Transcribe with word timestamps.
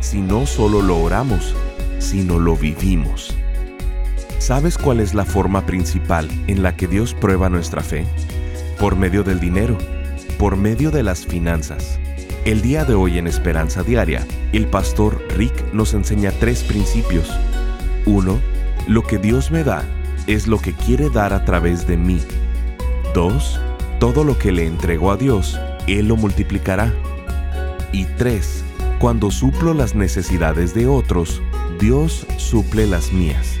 si 0.00 0.20
no 0.20 0.46
solo 0.46 0.82
lo 0.82 0.98
oramos, 0.98 1.54
sino 1.98 2.38
lo 2.38 2.56
vivimos. 2.56 3.34
¿Sabes 4.38 4.78
cuál 4.78 5.00
es 5.00 5.14
la 5.14 5.24
forma 5.24 5.66
principal 5.66 6.28
en 6.46 6.62
la 6.62 6.76
que 6.76 6.86
Dios 6.86 7.14
prueba 7.14 7.48
nuestra 7.48 7.82
fe? 7.82 8.06
Por 8.78 8.96
medio 8.96 9.24
del 9.24 9.40
dinero, 9.40 9.76
por 10.38 10.56
medio 10.56 10.90
de 10.90 11.02
las 11.02 11.26
finanzas. 11.26 11.98
El 12.44 12.62
día 12.62 12.84
de 12.84 12.94
hoy 12.94 13.18
en 13.18 13.26
Esperanza 13.26 13.82
Diaria, 13.82 14.26
el 14.52 14.66
pastor 14.68 15.20
Rick 15.36 15.72
nos 15.74 15.92
enseña 15.92 16.30
tres 16.30 16.62
principios. 16.62 17.28
Uno, 18.06 18.40
Lo 18.86 19.02
que 19.02 19.18
Dios 19.18 19.50
me 19.50 19.64
da 19.64 19.84
es 20.26 20.46
lo 20.46 20.58
que 20.58 20.72
quiere 20.72 21.10
dar 21.10 21.34
a 21.34 21.44
través 21.44 21.86
de 21.86 21.98
mí. 21.98 22.20
2. 23.14 23.60
Todo 24.00 24.24
lo 24.24 24.38
que 24.38 24.50
le 24.50 24.66
entregó 24.66 25.10
a 25.10 25.18
Dios, 25.18 25.60
Él 25.86 26.08
lo 26.08 26.16
multiplicará. 26.16 26.94
Y 27.92 28.04
3. 28.04 28.64
Cuando 28.98 29.30
suplo 29.30 29.74
las 29.74 29.94
necesidades 29.94 30.74
de 30.74 30.88
otros, 30.88 31.40
Dios 31.78 32.26
suple 32.36 32.84
las 32.88 33.12
mías. 33.12 33.56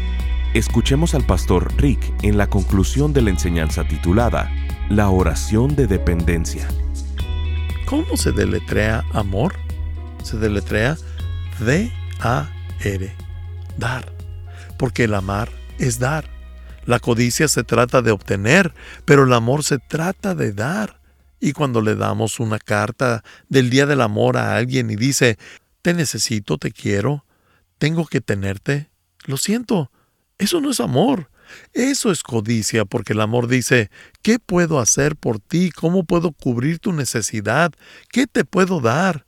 Escuchemos 0.52 1.14
al 1.14 1.24
pastor 1.24 1.72
Rick 1.76 2.12
en 2.22 2.36
la 2.36 2.48
conclusión 2.48 3.12
de 3.12 3.22
la 3.22 3.30
enseñanza 3.30 3.86
titulada 3.86 4.50
La 4.88 5.10
oración 5.10 5.76
de 5.76 5.86
dependencia. 5.86 6.66
¿Cómo 7.86 8.16
se 8.16 8.32
deletrea 8.32 9.04
amor? 9.12 9.54
Se 10.24 10.38
deletrea 10.38 10.96
D-A-R, 11.60 13.14
dar, 13.76 14.12
porque 14.76 15.04
el 15.04 15.14
amar 15.14 15.50
es 15.78 16.00
dar. 16.00 16.24
La 16.84 16.98
codicia 16.98 17.46
se 17.46 17.62
trata 17.62 18.02
de 18.02 18.10
obtener, 18.10 18.74
pero 19.04 19.22
el 19.22 19.32
amor 19.32 19.62
se 19.62 19.78
trata 19.78 20.34
de 20.34 20.52
dar. 20.52 20.97
Y 21.40 21.52
cuando 21.52 21.80
le 21.80 21.94
damos 21.94 22.40
una 22.40 22.58
carta 22.58 23.22
del 23.48 23.70
Día 23.70 23.86
del 23.86 24.00
Amor 24.00 24.36
a 24.36 24.56
alguien 24.56 24.90
y 24.90 24.96
dice, 24.96 25.38
te 25.82 25.94
necesito, 25.94 26.58
te 26.58 26.72
quiero, 26.72 27.24
tengo 27.78 28.06
que 28.06 28.20
tenerte, 28.20 28.90
lo 29.24 29.36
siento, 29.36 29.90
eso 30.38 30.60
no 30.60 30.70
es 30.70 30.80
amor. 30.80 31.30
Eso 31.72 32.10
es 32.10 32.22
codicia, 32.22 32.84
porque 32.84 33.14
el 33.14 33.20
amor 33.20 33.48
dice, 33.48 33.90
¿qué 34.22 34.38
puedo 34.38 34.80
hacer 34.80 35.16
por 35.16 35.38
ti? 35.38 35.70
¿Cómo 35.70 36.04
puedo 36.04 36.32
cubrir 36.32 36.78
tu 36.78 36.92
necesidad? 36.92 37.72
¿Qué 38.10 38.26
te 38.26 38.44
puedo 38.44 38.80
dar? 38.80 39.24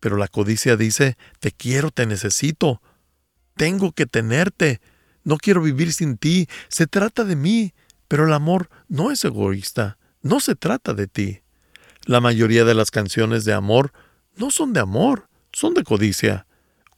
Pero 0.00 0.16
la 0.16 0.28
codicia 0.28 0.76
dice, 0.76 1.16
te 1.40 1.52
quiero, 1.52 1.90
te 1.90 2.06
necesito, 2.06 2.82
tengo 3.56 3.92
que 3.92 4.06
tenerte, 4.06 4.80
no 5.22 5.38
quiero 5.38 5.62
vivir 5.62 5.92
sin 5.92 6.18
ti, 6.18 6.48
se 6.68 6.86
trata 6.86 7.24
de 7.24 7.36
mí, 7.36 7.72
pero 8.08 8.26
el 8.26 8.34
amor 8.34 8.68
no 8.88 9.10
es 9.10 9.24
egoísta, 9.24 9.96
no 10.20 10.40
se 10.40 10.54
trata 10.54 10.92
de 10.92 11.06
ti. 11.06 11.40
La 12.06 12.20
mayoría 12.20 12.64
de 12.64 12.74
las 12.74 12.90
canciones 12.90 13.44
de 13.44 13.54
amor 13.54 13.92
no 14.36 14.50
son 14.50 14.72
de 14.72 14.80
amor, 14.80 15.28
son 15.52 15.72
de 15.74 15.84
codicia. 15.84 16.46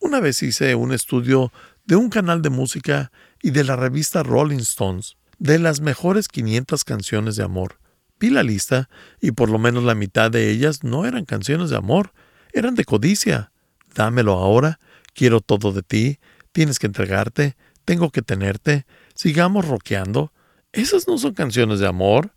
Una 0.00 0.20
vez 0.20 0.42
hice 0.42 0.74
un 0.74 0.92
estudio 0.92 1.52
de 1.84 1.96
un 1.96 2.10
canal 2.10 2.42
de 2.42 2.50
música 2.50 3.12
y 3.40 3.50
de 3.50 3.62
la 3.62 3.76
revista 3.76 4.22
Rolling 4.22 4.58
Stones 4.58 5.16
de 5.38 5.58
las 5.58 5.80
mejores 5.80 6.28
500 6.28 6.84
canciones 6.84 7.36
de 7.36 7.44
amor. 7.44 7.78
Vi 8.18 8.30
la 8.30 8.42
lista 8.42 8.88
y 9.20 9.32
por 9.32 9.50
lo 9.50 9.58
menos 9.58 9.84
la 9.84 9.94
mitad 9.94 10.30
de 10.30 10.50
ellas 10.50 10.82
no 10.82 11.04
eran 11.04 11.24
canciones 11.24 11.70
de 11.70 11.76
amor, 11.76 12.12
eran 12.52 12.74
de 12.74 12.84
codicia. 12.84 13.52
Dámelo 13.94 14.32
ahora, 14.32 14.80
quiero 15.14 15.40
todo 15.40 15.72
de 15.72 15.82
ti, 15.82 16.18
tienes 16.52 16.78
que 16.78 16.86
entregarte, 16.86 17.56
tengo 17.84 18.10
que 18.10 18.22
tenerte, 18.22 18.86
sigamos 19.14 19.68
roqueando. 19.68 20.32
Esas 20.72 21.06
no 21.06 21.18
son 21.18 21.34
canciones 21.34 21.78
de 21.78 21.86
amor. 21.86 22.32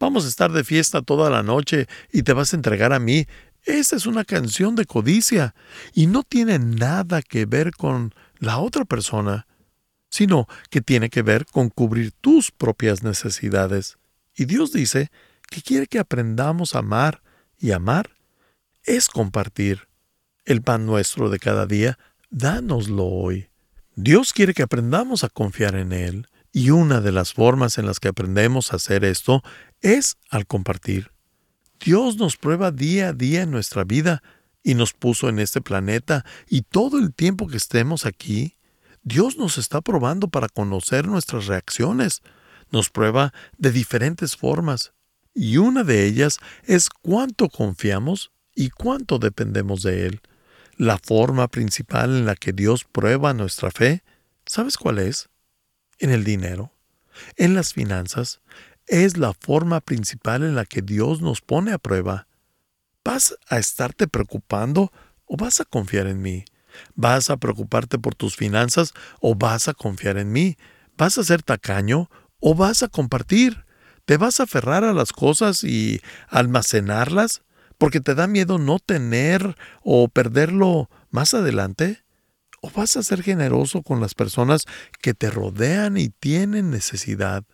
Vamos 0.00 0.24
a 0.24 0.28
estar 0.28 0.52
de 0.52 0.62
fiesta 0.62 1.02
toda 1.02 1.28
la 1.28 1.42
noche 1.42 1.86
y 2.12 2.22
te 2.22 2.32
vas 2.32 2.52
a 2.52 2.56
entregar 2.56 2.92
a 2.92 3.00
mí. 3.00 3.26
Esa 3.64 3.96
es 3.96 4.06
una 4.06 4.24
canción 4.24 4.76
de 4.76 4.86
codicia 4.86 5.54
y 5.92 6.06
no 6.06 6.22
tiene 6.22 6.58
nada 6.58 7.20
que 7.20 7.46
ver 7.46 7.72
con 7.72 8.14
la 8.38 8.58
otra 8.58 8.84
persona, 8.84 9.46
sino 10.08 10.46
que 10.70 10.80
tiene 10.80 11.10
que 11.10 11.22
ver 11.22 11.46
con 11.46 11.68
cubrir 11.68 12.12
tus 12.12 12.52
propias 12.52 13.02
necesidades. 13.02 13.98
Y 14.36 14.44
Dios 14.44 14.72
dice 14.72 15.10
que 15.50 15.62
quiere 15.62 15.86
que 15.88 15.98
aprendamos 15.98 16.74
a 16.74 16.78
amar 16.78 17.22
y 17.58 17.72
amar 17.72 18.10
es 18.84 19.08
compartir. 19.08 19.88
El 20.44 20.62
pan 20.62 20.86
nuestro 20.86 21.28
de 21.28 21.38
cada 21.38 21.66
día, 21.66 21.98
dánoslo 22.30 23.04
hoy. 23.04 23.48
Dios 23.96 24.32
quiere 24.32 24.54
que 24.54 24.62
aprendamos 24.62 25.24
a 25.24 25.28
confiar 25.28 25.74
en 25.74 25.92
Él 25.92 26.28
y 26.52 26.70
una 26.70 27.00
de 27.00 27.12
las 27.12 27.34
formas 27.34 27.78
en 27.78 27.86
las 27.86 28.00
que 28.00 28.08
aprendemos 28.08 28.72
a 28.72 28.76
hacer 28.76 29.04
esto 29.04 29.42
es 29.80 30.16
al 30.30 30.46
compartir. 30.46 31.10
Dios 31.80 32.16
nos 32.16 32.36
prueba 32.36 32.70
día 32.70 33.08
a 33.08 33.12
día 33.12 33.42
en 33.42 33.50
nuestra 33.50 33.84
vida 33.84 34.22
y 34.62 34.74
nos 34.74 34.92
puso 34.92 35.28
en 35.28 35.38
este 35.38 35.60
planeta 35.60 36.24
y 36.48 36.62
todo 36.62 36.98
el 36.98 37.14
tiempo 37.14 37.46
que 37.46 37.56
estemos 37.56 38.04
aquí, 38.04 38.56
Dios 39.02 39.36
nos 39.36 39.58
está 39.58 39.80
probando 39.80 40.28
para 40.28 40.48
conocer 40.48 41.06
nuestras 41.06 41.46
reacciones. 41.46 42.22
Nos 42.70 42.90
prueba 42.90 43.32
de 43.56 43.70
diferentes 43.70 44.36
formas 44.36 44.92
y 45.34 45.56
una 45.56 45.84
de 45.84 46.04
ellas 46.04 46.38
es 46.64 46.90
cuánto 46.90 47.48
confiamos 47.48 48.32
y 48.54 48.70
cuánto 48.70 49.18
dependemos 49.18 49.82
de 49.82 50.06
Él. 50.06 50.20
La 50.76 50.98
forma 50.98 51.48
principal 51.48 52.10
en 52.16 52.26
la 52.26 52.34
que 52.34 52.52
Dios 52.52 52.84
prueba 52.84 53.32
nuestra 53.32 53.70
fe, 53.70 54.02
¿sabes 54.44 54.76
cuál 54.76 54.98
es? 54.98 55.30
en 55.98 56.10
el 56.10 56.24
dinero, 56.24 56.72
en 57.36 57.54
las 57.54 57.72
finanzas, 57.72 58.40
es 58.88 59.16
la 59.16 59.32
forma 59.34 59.80
principal 59.80 60.42
en 60.42 60.54
la 60.54 60.64
que 60.64 60.82
Dios 60.82 61.20
nos 61.20 61.40
pone 61.40 61.72
a 61.72 61.78
prueba. 61.78 62.26
¿Vas 63.04 63.36
a 63.48 63.58
estarte 63.58 64.08
preocupando 64.08 64.92
o 65.26 65.36
vas 65.36 65.60
a 65.60 65.64
confiar 65.64 66.06
en 66.06 66.20
mí? 66.20 66.44
¿Vas 66.94 67.30
a 67.30 67.36
preocuparte 67.36 67.98
por 67.98 68.14
tus 68.14 68.36
finanzas 68.36 68.92
o 69.20 69.34
vas 69.34 69.68
a 69.68 69.74
confiar 69.74 70.18
en 70.18 70.32
mí? 70.32 70.56
¿Vas 70.96 71.18
a 71.18 71.24
ser 71.24 71.42
tacaño 71.42 72.10
o 72.40 72.54
vas 72.54 72.82
a 72.82 72.88
compartir? 72.88 73.64
¿Te 74.04 74.16
vas 74.16 74.40
a 74.40 74.44
aferrar 74.44 74.84
a 74.84 74.92
las 74.92 75.12
cosas 75.12 75.64
y 75.64 76.00
almacenarlas 76.28 77.42
porque 77.76 78.00
te 78.00 78.14
da 78.14 78.26
miedo 78.26 78.58
no 78.58 78.78
tener 78.78 79.56
o 79.82 80.08
perderlo 80.08 80.90
más 81.10 81.34
adelante? 81.34 82.04
¿O 82.60 82.70
vas 82.70 82.96
a 82.96 83.02
ser 83.02 83.22
generoso 83.22 83.82
con 83.82 84.00
las 84.00 84.14
personas 84.14 84.64
que 85.00 85.14
te 85.14 85.30
rodean 85.30 85.96
y 85.96 86.08
tienen 86.08 86.70
necesidad? 86.70 87.44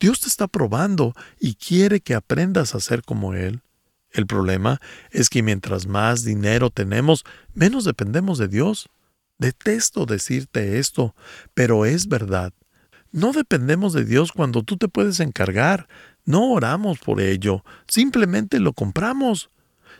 Dios 0.00 0.20
te 0.20 0.28
está 0.28 0.48
probando 0.48 1.14
y 1.40 1.54
quiere 1.54 2.00
que 2.00 2.14
aprendas 2.14 2.74
a 2.74 2.80
ser 2.80 3.02
como 3.02 3.34
Él. 3.34 3.62
El 4.10 4.26
problema 4.26 4.80
es 5.10 5.28
que 5.28 5.42
mientras 5.42 5.86
más 5.86 6.24
dinero 6.24 6.70
tenemos, 6.70 7.24
menos 7.54 7.84
dependemos 7.84 8.38
de 8.38 8.48
Dios. 8.48 8.88
Detesto 9.38 10.06
decirte 10.06 10.78
esto, 10.78 11.14
pero 11.54 11.84
es 11.84 12.08
verdad. 12.08 12.52
No 13.12 13.32
dependemos 13.32 13.92
de 13.92 14.04
Dios 14.04 14.32
cuando 14.32 14.62
tú 14.62 14.76
te 14.76 14.88
puedes 14.88 15.20
encargar. 15.20 15.88
No 16.24 16.50
oramos 16.50 16.98
por 16.98 17.20
ello, 17.20 17.64
simplemente 17.86 18.60
lo 18.60 18.72
compramos. 18.72 19.50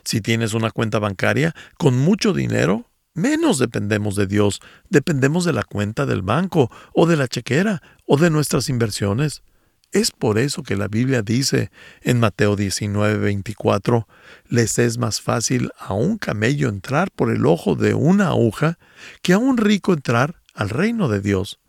Si 0.03 0.21
tienes 0.21 0.53
una 0.53 0.71
cuenta 0.71 0.99
bancaria 0.99 1.55
con 1.77 1.97
mucho 1.97 2.33
dinero, 2.33 2.89
menos 3.13 3.57
dependemos 3.57 4.15
de 4.15 4.27
Dios, 4.27 4.59
dependemos 4.89 5.45
de 5.45 5.53
la 5.53 5.63
cuenta 5.63 6.05
del 6.05 6.21
banco 6.21 6.71
o 6.93 7.07
de 7.07 7.17
la 7.17 7.27
chequera 7.27 7.81
o 8.05 8.17
de 8.17 8.29
nuestras 8.29 8.69
inversiones. 8.69 9.43
Es 9.91 10.11
por 10.11 10.37
eso 10.37 10.61
que 10.61 10.75
la 10.75 10.87
Biblia 10.87 11.21
dice 11.21 11.71
en 12.01 12.19
Mateo 12.19 12.55
19, 12.55 13.17
24, 13.17 14.07
les 14.47 14.77
es 14.77 14.97
más 14.97 15.21
fácil 15.21 15.71
a 15.79 15.93
un 15.93 16.17
camello 16.17 16.69
entrar 16.69 17.09
por 17.11 17.31
el 17.31 17.45
ojo 17.45 17.75
de 17.75 17.93
una 17.93 18.27
aguja 18.27 18.77
que 19.21 19.33
a 19.33 19.37
un 19.37 19.57
rico 19.57 19.93
entrar 19.93 20.41
al 20.53 20.69
reino 20.69 21.07
de 21.07 21.21
Dios. 21.21 21.59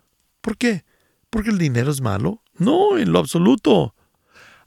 ¿Por 0.41 0.57
qué? 0.57 0.85
¿Porque 1.29 1.49
el 1.49 1.57
dinero 1.57 1.89
es 1.89 2.01
malo? 2.01 2.43
No, 2.55 2.97
en 2.97 3.11
lo 3.11 3.19
absoluto. 3.19 3.95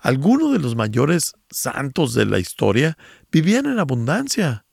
Algunos 0.00 0.52
de 0.52 0.58
los 0.58 0.74
mayores 0.74 1.34
santos 1.50 2.14
de 2.14 2.26
la 2.26 2.38
historia 2.38 2.98
vivían 3.30 3.66
en 3.66 3.78
abundancia. 3.78 4.64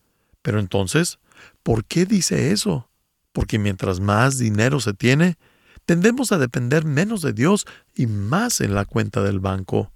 Pero 0.41 0.59
entonces, 0.59 1.19
¿Por 1.63 1.85
qué 1.85 2.05
dice 2.05 2.51
eso? 2.51 2.89
Porque 3.31 3.59
mientras 3.59 3.99
más 3.99 4.37
dinero 4.37 4.79
se 4.79 4.93
tiene, 4.93 5.37
tendemos 5.85 6.31
a 6.31 6.37
depender 6.37 6.85
menos 6.85 7.21
de 7.21 7.33
Dios 7.33 7.65
y 7.95 8.07
más 8.07 8.61
en 8.61 8.75
la 8.75 8.85
cuenta 8.85 9.21
del 9.21 9.39
banco. 9.39 9.91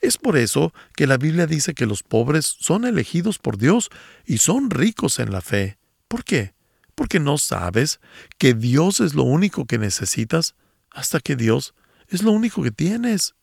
Es 0.00 0.18
por 0.18 0.36
eso 0.36 0.72
que 0.96 1.06
la 1.06 1.16
Biblia 1.16 1.46
dice 1.46 1.74
que 1.74 1.86
los 1.86 2.02
pobres 2.02 2.56
son 2.58 2.84
elegidos 2.84 3.38
por 3.38 3.58
Dios 3.58 3.90
y 4.26 4.38
son 4.38 4.70
ricos 4.70 5.18
en 5.18 5.30
la 5.32 5.40
fe. 5.40 5.78
¿Por 6.08 6.24
qué? 6.24 6.54
porque 6.94 7.20
no 7.20 7.38
sabes 7.38 8.00
que 8.38 8.54
Dios 8.54 9.00
es 9.00 9.14
lo 9.14 9.24
único 9.24 9.66
que 9.66 9.78
necesitas 9.78 10.54
hasta 10.90 11.20
que 11.20 11.36
Dios 11.36 11.74
es 12.08 12.22
lo 12.22 12.32
único 12.32 12.62
que 12.62 12.70
tienes. 12.70 13.34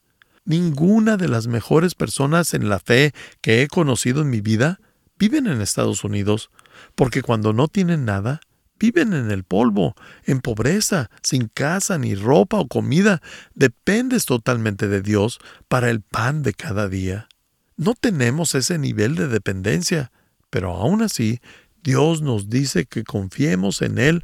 Ninguna 0.46 1.18
de 1.18 1.28
las 1.28 1.48
mejores 1.48 1.96
personas 1.96 2.54
en 2.54 2.70
la 2.70 2.80
fe 2.80 3.14
que 3.42 3.62
he 3.62 3.68
conocido 3.68 4.22
en 4.22 4.30
mi 4.30 4.42
vida 4.42 4.80
viven 5.18 5.48
en 5.48 5.62
Estados 5.62 6.04
Unidos, 6.04 6.50
porque 6.96 7.22
cuando 7.22 7.54
no 7.54 7.68
tienen 7.68 8.06
nada, 8.06 8.42
viven 8.82 9.14
en 9.14 9.30
el 9.30 9.44
polvo, 9.44 9.96
en 10.26 10.42
pobreza, 10.42 11.12
sin 11.22 11.48
casa, 11.48 12.00
ni 12.00 12.16
ropa 12.16 12.58
o 12.58 12.68
comida. 12.68 13.22
Dependes 13.54 14.26
totalmente 14.26 14.88
de 14.88 15.04
Dios 15.04 15.40
para 15.68 15.92
el 15.92 16.02
pan 16.02 16.42
de 16.42 16.54
cada 16.54 16.90
día. 16.90 17.30
No 17.78 17.94
tenemos 17.94 18.56
ese 18.56 18.80
nivel 18.80 19.16
de 19.16 19.28
dependencia, 19.28 20.12
pero 20.50 20.74
aún 20.74 21.04
así 21.04 21.42
Dios 21.84 22.24
nos 22.24 22.50
dice 22.50 22.86
que 22.86 23.04
confiemos 23.04 23.84
en 23.84 24.00
Él 24.00 24.24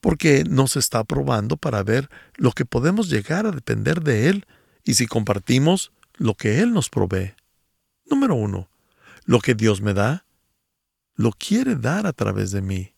porque 0.00 0.42
nos 0.42 0.76
está 0.76 1.04
probando 1.04 1.56
para 1.56 1.84
ver 1.84 2.08
lo 2.36 2.50
que 2.50 2.64
podemos 2.64 3.08
llegar 3.08 3.46
a 3.46 3.52
depender 3.52 4.02
de 4.02 4.28
Él 4.28 4.46
y 4.82 4.94
si 4.94 5.06
compartimos 5.06 5.92
lo 6.16 6.34
que 6.34 6.60
Él 6.60 6.72
nos 6.72 6.90
provee. 6.90 7.34
Número 8.06 8.34
uno, 8.34 8.68
lo 9.24 9.38
que 9.38 9.54
Dios 9.54 9.80
me 9.82 9.94
da, 9.94 10.24
lo 11.14 11.30
quiere 11.30 11.76
dar 11.76 12.06
a 12.06 12.12
través 12.12 12.50
de 12.50 12.62
mí. 12.62 12.92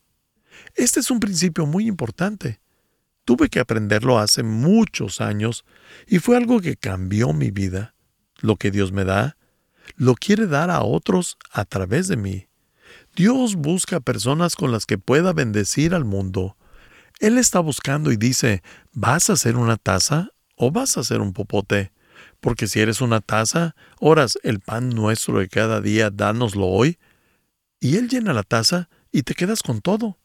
Este 0.75 0.99
es 0.99 1.11
un 1.11 1.19
principio 1.19 1.65
muy 1.65 1.87
importante. 1.87 2.59
Tuve 3.25 3.49
que 3.49 3.59
aprenderlo 3.59 4.19
hace 4.19 4.43
muchos 4.43 5.21
años 5.21 5.65
y 6.07 6.19
fue 6.19 6.37
algo 6.37 6.59
que 6.59 6.75
cambió 6.75 7.33
mi 7.33 7.51
vida. 7.51 7.93
Lo 8.39 8.55
que 8.55 8.71
Dios 8.71 8.91
me 8.91 9.05
da, 9.05 9.37
lo 9.95 10.15
quiere 10.15 10.47
dar 10.47 10.71
a 10.71 10.81
otros 10.81 11.37
a 11.51 11.65
través 11.65 12.07
de 12.07 12.17
mí. 12.17 12.47
Dios 13.15 13.55
busca 13.55 13.99
personas 13.99 14.55
con 14.55 14.71
las 14.71 14.85
que 14.85 14.97
pueda 14.97 15.33
bendecir 15.33 15.93
al 15.93 16.05
mundo. 16.05 16.57
Él 17.19 17.37
está 17.37 17.59
buscando 17.59 18.11
y 18.11 18.17
dice, 18.17 18.63
¿vas 18.93 19.29
a 19.29 19.33
hacer 19.33 19.57
una 19.57 19.77
taza 19.77 20.29
o 20.55 20.71
vas 20.71 20.97
a 20.97 21.01
hacer 21.01 21.21
un 21.21 21.33
popote? 21.33 21.91
Porque 22.39 22.67
si 22.67 22.79
eres 22.79 23.01
una 23.01 23.21
taza, 23.21 23.75
oras 23.99 24.39
el 24.43 24.59
pan 24.59 24.89
nuestro 24.89 25.39
de 25.39 25.47
cada 25.47 25.81
día, 25.81 26.09
dánoslo 26.09 26.67
hoy. 26.67 26.97
Y 27.79 27.97
Él 27.97 28.09
llena 28.09 28.33
la 28.33 28.43
taza 28.43 28.89
y 29.11 29.23
te 29.23 29.35
quedas 29.35 29.61
con 29.61 29.81
todo. 29.81 30.17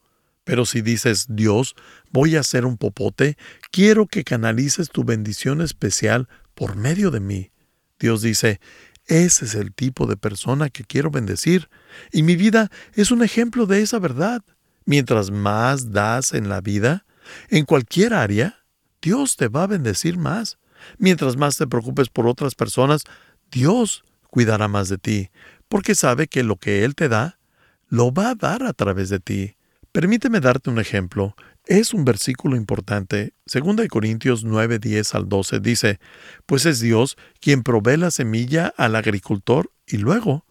Pero 0.46 0.64
si 0.64 0.80
dices, 0.80 1.26
Dios, 1.28 1.74
voy 2.12 2.36
a 2.36 2.40
hacer 2.40 2.66
un 2.66 2.76
popote, 2.76 3.36
quiero 3.72 4.06
que 4.06 4.22
canalices 4.22 4.90
tu 4.90 5.02
bendición 5.02 5.60
especial 5.60 6.28
por 6.54 6.76
medio 6.76 7.10
de 7.10 7.18
mí. 7.18 7.50
Dios 7.98 8.22
dice, 8.22 8.60
ese 9.06 9.44
es 9.44 9.56
el 9.56 9.74
tipo 9.74 10.06
de 10.06 10.16
persona 10.16 10.70
que 10.70 10.84
quiero 10.84 11.10
bendecir, 11.10 11.68
y 12.12 12.22
mi 12.22 12.36
vida 12.36 12.70
es 12.94 13.10
un 13.10 13.24
ejemplo 13.24 13.66
de 13.66 13.82
esa 13.82 13.98
verdad. 13.98 14.44
Mientras 14.84 15.32
más 15.32 15.90
das 15.90 16.32
en 16.32 16.48
la 16.48 16.60
vida, 16.60 17.06
en 17.48 17.64
cualquier 17.64 18.14
área, 18.14 18.64
Dios 19.02 19.34
te 19.34 19.48
va 19.48 19.64
a 19.64 19.66
bendecir 19.66 20.16
más. 20.16 20.58
Mientras 20.96 21.36
más 21.36 21.56
te 21.56 21.66
preocupes 21.66 22.08
por 22.08 22.28
otras 22.28 22.54
personas, 22.54 23.02
Dios 23.50 24.04
cuidará 24.30 24.68
más 24.68 24.88
de 24.88 24.98
ti, 24.98 25.30
porque 25.68 25.96
sabe 25.96 26.28
que 26.28 26.44
lo 26.44 26.54
que 26.54 26.84
Él 26.84 26.94
te 26.94 27.08
da, 27.08 27.40
lo 27.88 28.12
va 28.12 28.30
a 28.30 28.34
dar 28.36 28.62
a 28.62 28.72
través 28.72 29.08
de 29.08 29.18
ti. 29.18 29.55
Permíteme 29.96 30.40
darte 30.40 30.68
un 30.68 30.78
ejemplo. 30.78 31.34
Es 31.64 31.94
un 31.94 32.04
versículo 32.04 32.54
importante. 32.54 33.32
2 33.50 33.88
Corintios 33.88 34.44
9, 34.44 34.78
10 34.78 35.14
al 35.14 35.26
12 35.26 35.58
dice, 35.60 36.00
Pues 36.44 36.66
es 36.66 36.80
Dios 36.80 37.16
quien 37.40 37.62
provee 37.62 37.96
la 37.96 38.10
semilla 38.10 38.74
al 38.76 38.94
agricultor 38.94 39.72
y 39.86 39.96
luego 39.96 40.44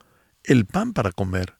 el 0.43 0.65
pan 0.65 0.93
para 0.93 1.11
comer. 1.11 1.59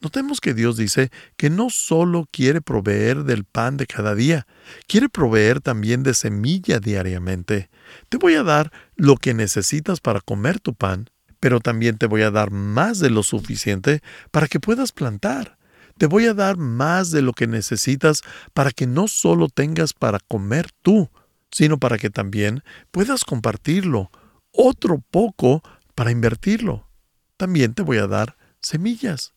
Notemos 0.00 0.40
que 0.40 0.54
Dios 0.54 0.76
dice 0.76 1.10
que 1.36 1.50
no 1.50 1.70
solo 1.70 2.28
quiere 2.30 2.60
proveer 2.60 3.24
del 3.24 3.42
pan 3.42 3.78
de 3.78 3.88
cada 3.88 4.14
día, 4.14 4.46
quiere 4.86 5.08
proveer 5.08 5.60
también 5.60 6.04
de 6.04 6.14
semilla 6.14 6.78
diariamente. 6.78 7.68
Te 8.10 8.16
voy 8.16 8.36
a 8.36 8.44
dar 8.44 8.70
lo 8.94 9.16
que 9.16 9.34
necesitas 9.34 9.98
para 9.98 10.20
comer 10.20 10.60
tu 10.60 10.76
pan, 10.76 11.10
pero 11.40 11.58
también 11.58 11.98
te 11.98 12.06
voy 12.06 12.22
a 12.22 12.30
dar 12.30 12.52
más 12.52 13.00
de 13.00 13.10
lo 13.10 13.24
suficiente 13.24 14.02
para 14.30 14.46
que 14.46 14.60
puedas 14.60 14.92
plantar 14.92 15.53
te 15.98 16.06
voy 16.06 16.26
a 16.26 16.34
dar 16.34 16.56
más 16.56 17.10
de 17.10 17.22
lo 17.22 17.32
que 17.32 17.46
necesitas 17.46 18.22
para 18.52 18.70
que 18.70 18.86
no 18.86 19.08
solo 19.08 19.48
tengas 19.48 19.92
para 19.92 20.18
comer 20.18 20.70
tú, 20.82 21.10
sino 21.50 21.78
para 21.78 21.98
que 21.98 22.10
también 22.10 22.62
puedas 22.90 23.24
compartirlo, 23.24 24.10
otro 24.50 25.02
poco 25.10 25.62
para 25.94 26.10
invertirlo. 26.10 26.88
También 27.36 27.74
te 27.74 27.82
voy 27.82 27.98
a 27.98 28.06
dar 28.06 28.36
semillas. 28.60 29.34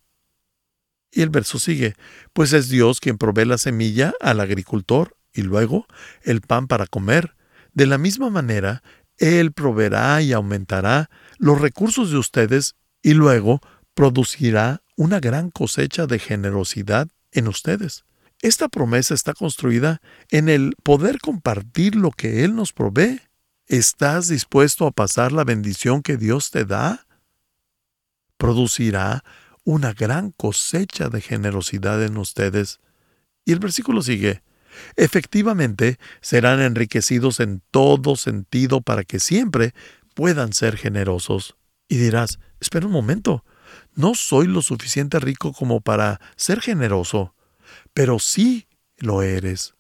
Y 1.12 1.22
el 1.22 1.30
verso 1.30 1.60
sigue, 1.60 1.96
pues 2.34 2.54
es 2.54 2.70
Dios 2.70 3.00
quien 3.00 3.18
provee 3.18 3.46
la 3.46 3.58
semilla 3.58 4.14
al 4.20 4.40
agricultor 4.40 5.16
y 5.34 5.42
luego 5.42 5.86
el 6.24 6.42
pan 6.42 6.68
para 6.68 6.88
comer. 6.88 7.36
De 7.74 7.86
la 7.86 7.98
misma 7.98 8.30
manera, 8.30 8.84
Él 9.18 9.52
proveerá 9.52 10.22
y 10.22 10.34
aumentará 10.34 11.10
los 11.38 11.62
recursos 11.62 12.12
de 12.12 12.18
ustedes 12.18 12.76
y 13.02 13.14
luego 13.14 13.62
producirá 13.98 14.84
una 14.96 15.20
gran 15.20 15.50
cosecha 15.50 16.06
de 16.06 16.20
generosidad 16.20 17.08
en 17.32 17.48
ustedes. 17.48 18.06
Esta 18.44 18.70
promesa 18.70 19.16
está 19.16 19.34
construida 19.34 20.02
en 20.30 20.50
el 20.50 20.76
poder 20.84 21.18
compartir 21.18 21.96
lo 21.96 22.12
que 22.12 22.44
Él 22.44 22.56
nos 22.56 22.74
provee. 22.74 23.22
¿Estás 23.66 24.28
dispuesto 24.28 24.86
a 24.86 24.92
pasar 24.92 25.32
la 25.32 25.44
bendición 25.44 26.04
que 26.04 26.16
Dios 26.16 26.52
te 26.52 26.64
da? 26.64 27.08
Producirá 28.38 29.24
una 29.64 29.94
gran 29.94 30.30
cosecha 30.30 31.10
de 31.10 31.20
generosidad 31.20 32.04
en 32.04 32.18
ustedes. 32.18 32.80
Y 33.46 33.52
el 33.52 33.58
versículo 33.58 34.04
sigue. 34.04 34.44
Efectivamente, 34.96 35.98
serán 36.22 36.62
enriquecidos 36.62 37.40
en 37.40 37.64
todo 37.72 38.16
sentido 38.16 38.82
para 38.82 39.04
que 39.04 39.20
siempre 39.20 39.74
puedan 40.14 40.54
ser 40.54 40.78
generosos. 40.78 41.56
Y 41.90 41.98
dirás, 41.98 42.38
espera 42.60 42.86
un 42.86 42.92
momento, 42.92 43.44
no 43.98 44.14
soy 44.14 44.46
lo 44.46 44.62
suficiente 44.62 45.20
rico 45.20 45.52
como 45.54 45.82
para 45.82 46.22
ser 46.36 46.62
generoso, 46.62 47.34
pero 47.96 48.20
sí 48.20 48.68
lo 49.00 49.24
eres. 49.24 49.74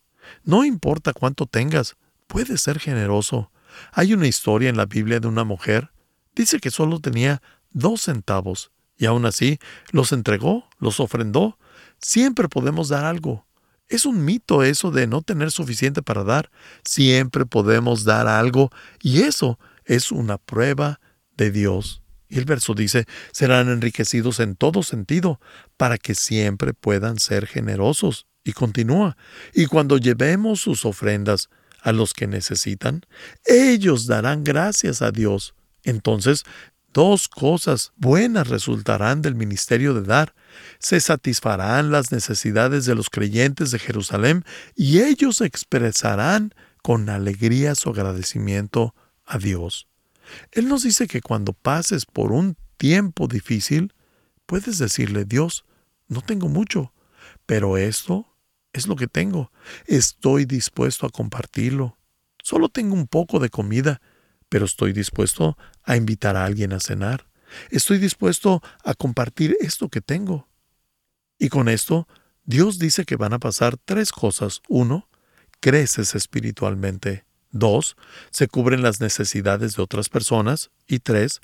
No 0.43 0.65
importa 0.65 1.13
cuánto 1.13 1.45
tengas, 1.45 1.97
puedes 2.25 2.61
ser 2.61 2.79
generoso. 2.79 3.51
Hay 3.91 4.15
una 4.15 4.25
historia 4.25 4.69
en 4.69 4.77
la 4.77 4.87
Biblia 4.87 5.19
de 5.19 5.27
una 5.27 5.43
mujer. 5.43 5.91
Dice 6.35 6.59
que 6.59 6.71
solo 6.71 6.99
tenía 6.99 7.43
dos 7.69 8.01
centavos 8.01 8.71
y 8.97 9.05
aún 9.05 9.27
así 9.27 9.59
los 9.91 10.11
entregó, 10.11 10.67
los 10.79 10.99
ofrendó. 10.99 11.59
Siempre 12.01 12.49
podemos 12.49 12.89
dar 12.89 13.05
algo. 13.05 13.45
Es 13.87 14.07
un 14.07 14.25
mito 14.25 14.63
eso 14.63 14.89
de 14.89 15.05
no 15.05 15.21
tener 15.21 15.51
suficiente 15.51 16.01
para 16.01 16.23
dar. 16.23 16.49
Siempre 16.83 17.45
podemos 17.45 18.03
dar 18.03 18.27
algo 18.27 18.71
y 18.99 19.21
eso 19.21 19.59
es 19.85 20.11
una 20.11 20.39
prueba 20.39 20.99
de 21.37 21.51
Dios. 21.51 22.01
Y 22.29 22.37
el 22.37 22.45
verso 22.45 22.73
dice, 22.73 23.05
serán 23.31 23.69
enriquecidos 23.69 24.39
en 24.39 24.55
todo 24.55 24.83
sentido, 24.83 25.39
para 25.77 25.97
que 25.97 26.15
siempre 26.15 26.73
puedan 26.73 27.19
ser 27.19 27.47
generosos. 27.47 28.27
Y 28.43 28.53
continúa, 28.53 29.17
y 29.53 29.65
cuando 29.65 29.97
llevemos 29.97 30.61
sus 30.61 30.85
ofrendas 30.85 31.49
a 31.81 31.91
los 31.91 32.13
que 32.13 32.27
necesitan, 32.27 33.01
ellos 33.45 34.07
darán 34.07 34.43
gracias 34.43 35.01
a 35.01 35.11
Dios. 35.11 35.53
Entonces, 35.83 36.43
dos 36.93 37.27
cosas 37.27 37.91
buenas 37.95 38.47
resultarán 38.47 39.21
del 39.21 39.35
ministerio 39.35 39.93
de 39.93 40.01
dar. 40.01 40.33
Se 40.79 40.99
satisfarán 40.99 41.91
las 41.91 42.11
necesidades 42.11 42.85
de 42.85 42.95
los 42.95 43.09
creyentes 43.09 43.71
de 43.71 43.79
Jerusalén 43.79 44.45
y 44.75 45.01
ellos 45.01 45.41
expresarán 45.41 46.53
con 46.81 47.09
alegría 47.09 47.75
su 47.75 47.89
agradecimiento 47.89 48.95
a 49.25 49.37
Dios. 49.37 49.86
Él 50.51 50.67
nos 50.67 50.83
dice 50.83 51.07
que 51.07 51.21
cuando 51.21 51.53
pases 51.53 52.05
por 52.05 52.31
un 52.31 52.57
tiempo 52.77 53.27
difícil, 53.27 53.93
puedes 54.45 54.77
decirle, 54.77 55.25
Dios, 55.25 55.65
no 56.07 56.21
tengo 56.21 56.47
mucho, 56.47 56.93
pero 57.45 57.77
esto 57.77 58.37
es 58.73 58.87
lo 58.87 58.95
que 58.95 59.07
tengo. 59.07 59.51
Estoy 59.85 60.45
dispuesto 60.45 61.05
a 61.05 61.09
compartirlo. 61.09 61.97
Solo 62.43 62.69
tengo 62.69 62.93
un 62.95 63.07
poco 63.07 63.39
de 63.39 63.49
comida, 63.49 64.01
pero 64.49 64.65
estoy 64.65 64.93
dispuesto 64.93 65.57
a 65.83 65.97
invitar 65.97 66.35
a 66.37 66.45
alguien 66.45 66.73
a 66.73 66.79
cenar. 66.79 67.27
Estoy 67.69 67.97
dispuesto 67.97 68.61
a 68.83 68.93
compartir 68.93 69.57
esto 69.59 69.89
que 69.89 70.01
tengo. 70.01 70.47
Y 71.37 71.49
con 71.49 71.69
esto, 71.69 72.07
Dios 72.43 72.79
dice 72.79 73.05
que 73.05 73.15
van 73.15 73.33
a 73.33 73.39
pasar 73.39 73.77
tres 73.77 74.11
cosas. 74.11 74.61
Uno, 74.69 75.09
creces 75.59 76.15
espiritualmente. 76.15 77.26
Dos, 77.51 77.95
se 78.31 78.47
cubren 78.47 78.81
las 78.81 78.99
necesidades 78.99 79.75
de 79.75 79.83
otras 79.83 80.09
personas. 80.09 80.71
Y 80.87 80.99
tres, 80.99 81.39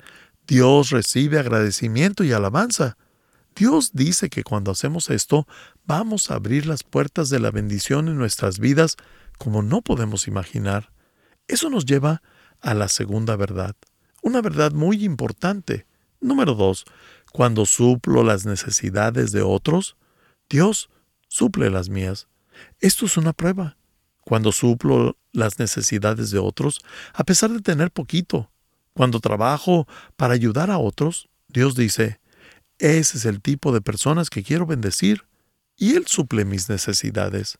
Dios 0.46 0.90
recibe 0.90 1.38
agradecimiento 1.38 2.24
y 2.24 2.32
alabanza. 2.32 2.96
Dios 3.56 3.92
dice 3.92 4.28
que 4.30 4.42
cuando 4.42 4.72
hacemos 4.72 5.10
esto, 5.10 5.46
vamos 5.84 6.30
a 6.30 6.34
abrir 6.34 6.66
las 6.66 6.82
puertas 6.82 7.28
de 7.28 7.38
la 7.38 7.50
bendición 7.50 8.08
en 8.08 8.18
nuestras 8.18 8.58
vidas 8.58 8.96
como 9.38 9.62
no 9.62 9.80
podemos 9.80 10.26
imaginar. 10.26 10.90
Eso 11.46 11.70
nos 11.70 11.84
lleva 11.84 12.22
a 12.60 12.74
la 12.74 12.88
segunda 12.88 13.36
verdad, 13.36 13.76
una 14.22 14.40
verdad 14.40 14.72
muy 14.72 15.04
importante. 15.04 15.86
Número 16.20 16.54
dos, 16.54 16.84
cuando 17.32 17.66
suplo 17.66 18.24
las 18.24 18.46
necesidades 18.46 19.32
de 19.32 19.42
otros, 19.42 19.96
Dios 20.48 20.88
suple 21.28 21.70
las 21.70 21.88
mías. 21.88 22.28
Esto 22.80 23.06
es 23.06 23.16
una 23.16 23.32
prueba. 23.32 23.76
Cuando 24.24 24.52
suplo 24.52 25.16
las 25.32 25.58
necesidades 25.58 26.30
de 26.30 26.38
otros, 26.38 26.80
a 27.12 27.24
pesar 27.24 27.50
de 27.50 27.60
tener 27.60 27.90
poquito, 27.90 28.50
cuando 28.94 29.20
trabajo 29.20 29.86
para 30.16 30.34
ayudar 30.34 30.70
a 30.70 30.78
otros, 30.78 31.28
Dios 31.48 31.74
dice, 31.74 32.20
ese 32.78 33.18
es 33.18 33.24
el 33.24 33.40
tipo 33.40 33.72
de 33.72 33.80
personas 33.80 34.30
que 34.30 34.42
quiero 34.42 34.66
bendecir 34.66 35.24
y 35.76 35.94
Él 35.94 36.06
suple 36.06 36.44
mis 36.44 36.68
necesidades. 36.68 37.58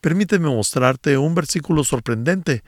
Permíteme 0.00 0.48
mostrarte 0.48 1.18
un 1.18 1.34
versículo 1.34 1.84
sorprendente. 1.84 2.62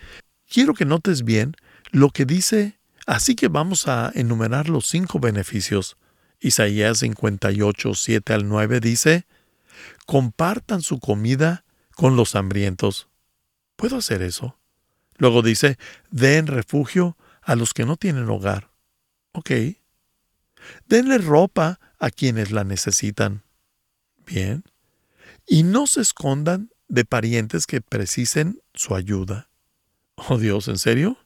Quiero 0.48 0.74
que 0.74 0.84
notes 0.84 1.24
bien 1.24 1.54
lo 1.90 2.10
que 2.10 2.24
dice, 2.24 2.78
así 3.06 3.34
que 3.34 3.48
vamos 3.48 3.88
a 3.88 4.10
enumerar 4.14 4.68
los 4.68 4.86
cinco 4.86 5.18
beneficios. 5.18 5.96
Isaías 6.40 6.98
58, 6.98 7.94
7 7.94 8.32
al 8.32 8.48
9 8.48 8.80
dice, 8.80 9.26
compartan 10.06 10.82
su 10.82 11.00
comida 11.00 11.64
con 11.94 12.16
los 12.16 12.34
hambrientos. 12.34 13.08
¿Puedo 13.78 13.98
hacer 13.98 14.22
eso? 14.22 14.58
Luego 15.18 15.40
dice, 15.40 15.78
den 16.10 16.48
refugio 16.48 17.16
a 17.42 17.54
los 17.54 17.74
que 17.74 17.86
no 17.86 17.96
tienen 17.96 18.28
hogar. 18.28 18.72
Ok. 19.30 19.52
Denle 20.86 21.18
ropa 21.18 21.78
a 22.00 22.10
quienes 22.10 22.50
la 22.50 22.64
necesitan. 22.64 23.44
Bien. 24.26 24.64
Y 25.46 25.62
no 25.62 25.86
se 25.86 26.00
escondan 26.00 26.70
de 26.88 27.04
parientes 27.04 27.68
que 27.68 27.80
precisen 27.80 28.60
su 28.74 28.96
ayuda. 28.96 29.48
Oh 30.16 30.38
Dios, 30.38 30.66
¿en 30.66 30.78
serio? 30.78 31.16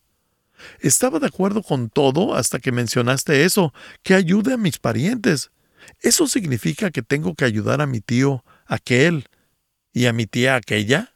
Estaba 0.78 1.20
de 1.20 1.28
acuerdo 1.28 1.62
con 1.62 1.88
todo 1.88 2.34
hasta 2.34 2.58
que 2.58 2.70
mencionaste 2.70 3.44
eso, 3.44 3.72
que 4.02 4.12
ayude 4.12 4.52
a 4.52 4.58
mis 4.58 4.78
parientes. 4.78 5.52
¿Eso 6.02 6.26
significa 6.26 6.90
que 6.90 7.00
tengo 7.00 7.34
que 7.34 7.46
ayudar 7.46 7.80
a 7.80 7.86
mi 7.86 8.02
tío 8.02 8.44
aquel 8.66 9.26
y 9.94 10.04
a 10.04 10.12
mi 10.12 10.26
tía 10.26 10.56
aquella? 10.56 11.14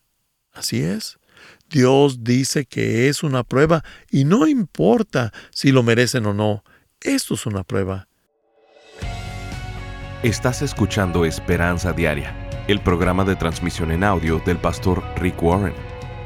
Así 0.55 0.81
es. 0.81 1.19
Dios 1.69 2.23
dice 2.23 2.67
que 2.67 3.09
es 3.09 3.23
una 3.23 3.43
prueba 3.45 3.83
y 4.11 4.25
no 4.25 4.47
importa 4.47 5.33
si 5.51 5.73
lo 5.73 5.83
merecen 5.83 6.27
o 6.27 6.35
no. 6.35 6.65
Esto 7.01 7.35
es 7.35 7.47
una 7.47 7.65
prueba. 7.65 8.09
Estás 10.23 10.63
escuchando 10.63 11.25
Esperanza 11.25 11.93
Diaria, 11.93 12.35
el 12.69 12.81
programa 12.81 13.25
de 13.25 13.37
transmisión 13.37 13.91
en 13.91 14.03
audio 14.03 14.41
del 14.45 14.57
pastor 14.57 15.05
Rick 15.17 15.43
Warren. 15.43 15.75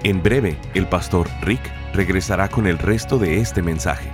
En 0.04 0.23
breve, 0.23 0.59
el 0.75 0.87
pastor 0.88 1.28
Rick 1.42 1.61
regresará 1.92 2.49
con 2.49 2.66
el 2.66 2.78
resto 2.78 3.18
de 3.18 3.40
este 3.40 3.62
mensaje. 3.62 4.11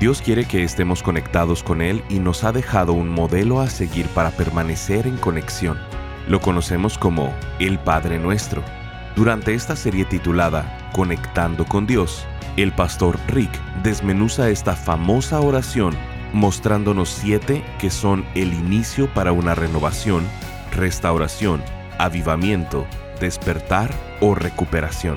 Dios 0.00 0.20
quiere 0.20 0.44
que 0.44 0.62
estemos 0.62 1.02
conectados 1.02 1.62
con 1.62 1.80
Él 1.80 2.02
y 2.10 2.18
nos 2.18 2.44
ha 2.44 2.52
dejado 2.52 2.92
un 2.92 3.08
modelo 3.08 3.60
a 3.60 3.70
seguir 3.70 4.06
para 4.08 4.30
permanecer 4.30 5.06
en 5.06 5.16
conexión. 5.16 5.78
Lo 6.28 6.40
conocemos 6.40 6.98
como 6.98 7.32
el 7.60 7.78
Padre 7.78 8.18
Nuestro. 8.18 8.62
Durante 9.16 9.54
esta 9.54 9.76
serie 9.76 10.04
titulada 10.04 10.90
Conectando 10.92 11.64
con 11.64 11.86
Dios, 11.86 12.26
el 12.58 12.70
pastor 12.72 13.18
Rick 13.28 13.50
desmenuza 13.82 14.50
esta 14.50 14.76
famosa 14.76 15.40
oración 15.40 15.96
mostrándonos 16.34 17.08
siete 17.08 17.64
que 17.78 17.88
son 17.88 18.26
el 18.34 18.52
inicio 18.52 19.08
para 19.14 19.32
una 19.32 19.54
renovación, 19.54 20.26
restauración, 20.70 21.62
avivamiento, 21.98 22.86
despertar 23.18 23.90
o 24.20 24.34
recuperación. 24.34 25.16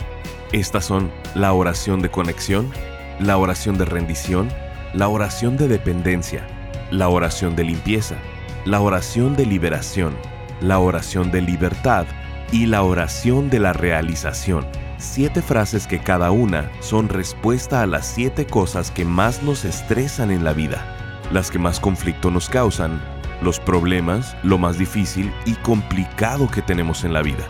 Estas 0.54 0.86
son 0.86 1.12
la 1.36 1.52
oración 1.52 2.02
de 2.02 2.10
conexión, 2.10 2.72
la 3.20 3.38
oración 3.38 3.78
de 3.78 3.84
rendición, 3.84 4.48
la 4.94 5.10
oración 5.10 5.58
de 5.58 5.68
dependencia, 5.68 6.48
la 6.90 7.10
oración 7.10 7.58
de 7.58 7.66
limpieza, 7.66 8.16
la 8.64 8.80
oración 8.80 9.36
de 9.36 9.46
liberación, 9.46 10.16
la 10.62 10.80
oración 10.80 11.32
de 11.32 11.42
libertad 11.42 12.06
y 12.52 12.66
la 12.66 12.84
oración 12.84 13.50
de 13.50 13.60
la 13.60 13.74
realización. 13.74 14.66
Siete 14.98 15.42
frases 15.42 15.88
que 15.88 16.00
cada 16.00 16.32
una 16.32 16.70
son 16.82 17.10
respuesta 17.10 17.82
a 17.82 17.88
las 17.88 18.06
siete 18.06 18.46
cosas 18.46 18.92
que 18.92 19.06
más 19.06 19.44
nos 19.44 19.66
estresan 19.66 20.32
en 20.32 20.44
la 20.44 20.54
vida, 20.54 20.84
las 21.32 21.52
que 21.52 21.60
más 21.60 21.80
conflicto 21.80 22.32
nos 22.32 22.50
causan, 22.50 23.00
los 23.42 23.60
problemas, 23.60 24.36
lo 24.44 24.58
más 24.58 24.78
difícil 24.78 25.32
y 25.46 25.54
complicado 25.56 26.50
que 26.50 26.62
tenemos 26.62 27.04
en 27.04 27.14
la 27.14 27.22
vida. 27.22 27.46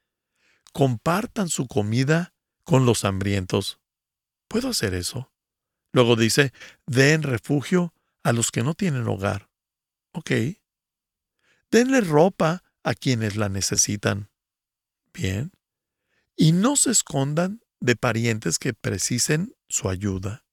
Compartan 0.73 1.49
su 1.49 1.67
comida 1.67 2.35
con 2.63 2.87
los 2.87 3.05
hambrientos. 3.05 3.81
¿Puedo 4.47 4.69
hacer 4.69 4.95
eso? 4.95 5.33
Luego 5.93 6.15
dice, 6.15 6.53
den 6.87 7.25
refugio 7.25 7.93
a 8.23 8.33
los 8.33 8.53
que 8.53 8.63
no 8.63 8.75
tienen 8.75 9.09
hogar. 9.09 9.51
Ok. 10.13 10.31
Denle 11.73 12.01
ropa 12.01 12.63
a 12.85 12.95
quienes 12.95 13.35
la 13.35 13.49
necesitan. 13.49 14.31
Bien. 15.13 15.51
Y 16.37 16.53
no 16.53 16.77
se 16.77 16.93
escondan 16.93 17.62
de 17.83 17.97
parientes 17.97 18.59
que 18.59 18.75
precisen 18.75 19.55
su 19.69 19.89
ayuda. 19.89 20.45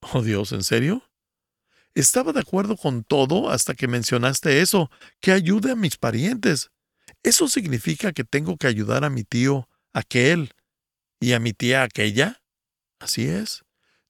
Oh 0.00 0.22
Dios, 0.22 0.52
¿en 0.52 0.62
serio? 0.62 1.02
Estaba 1.94 2.32
de 2.32 2.40
acuerdo 2.40 2.76
con 2.76 3.02
todo 3.02 3.50
hasta 3.50 3.74
que 3.74 3.88
mencionaste 3.88 4.60
eso, 4.60 4.90
que 5.20 5.32
ayude 5.32 5.72
a 5.72 5.76
mis 5.76 5.96
parientes. 5.96 6.70
¿Eso 7.24 7.48
significa 7.48 8.12
que 8.12 8.22
tengo 8.22 8.56
que 8.56 8.68
ayudar 8.68 9.04
a 9.04 9.10
mi 9.10 9.24
tío, 9.24 9.68
aquel, 9.92 10.54
y 11.18 11.32
a 11.32 11.40
mi 11.40 11.52
tía 11.52 11.82
aquella? 11.82 12.40
Así 13.00 13.26
es. 13.26 13.64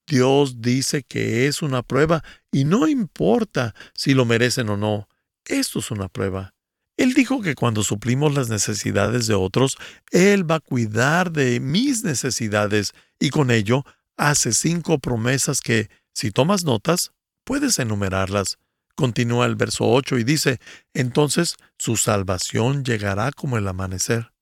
Dios 0.07 0.61
dice 0.61 1.03
que 1.03 1.47
es 1.47 1.63
una 1.63 1.83
prueba 1.83 2.23
y 2.53 2.65
no 2.65 2.87
importa 2.89 3.75
si 3.95 4.13
lo 4.13 4.27
merecen 4.27 4.69
o 4.69 4.77
no. 4.77 5.09
Esto 5.47 5.79
es 5.79 5.91
una 5.91 6.09
prueba. 6.09 6.55
Él 7.01 7.15
dijo 7.15 7.41
que 7.41 7.55
cuando 7.55 7.83
suplimos 7.83 8.35
las 8.35 8.51
necesidades 8.51 9.27
de 9.27 9.33
otros, 9.33 9.79
Él 10.11 10.49
va 10.49 10.57
a 10.57 10.61
cuidar 10.61 11.33
de 11.33 11.59
mis 11.59 12.05
necesidades 12.05 12.93
y 13.19 13.31
con 13.31 13.51
ello 13.51 13.87
hace 14.19 14.53
cinco 14.53 14.99
promesas 14.99 15.63
que, 15.63 15.89
si 16.13 16.31
tomas 16.31 16.65
notas, 16.65 17.13
puedes 17.45 17.79
enumerarlas. 17.79 18.59
Continúa 18.97 19.47
el 19.47 19.57
verso 19.57 19.89
8 19.89 20.19
y 20.19 20.25
dice, 20.25 20.61
entonces 20.93 21.57
su 21.79 21.97
salvación 21.97 22.85
llegará 22.85 23.33
como 23.33 23.57
el 23.57 23.67
amanecer. 23.67 24.33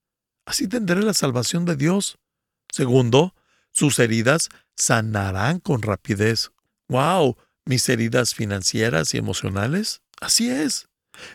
Así 0.44 0.66
tendré 0.66 1.00
la 1.04 1.14
salvación 1.14 1.64
de 1.64 1.76
Dios. 1.76 2.18
Segundo, 2.72 3.36
sus 3.70 4.00
heridas 4.00 4.48
sanarán 4.74 5.60
con 5.60 5.80
rapidez. 5.80 6.50
¡Wow! 6.88 7.36
¿Mis 7.64 7.88
heridas 7.88 8.34
financieras 8.34 9.14
y 9.14 9.18
emocionales? 9.18 10.02
Así 10.20 10.50
es. 10.50 10.87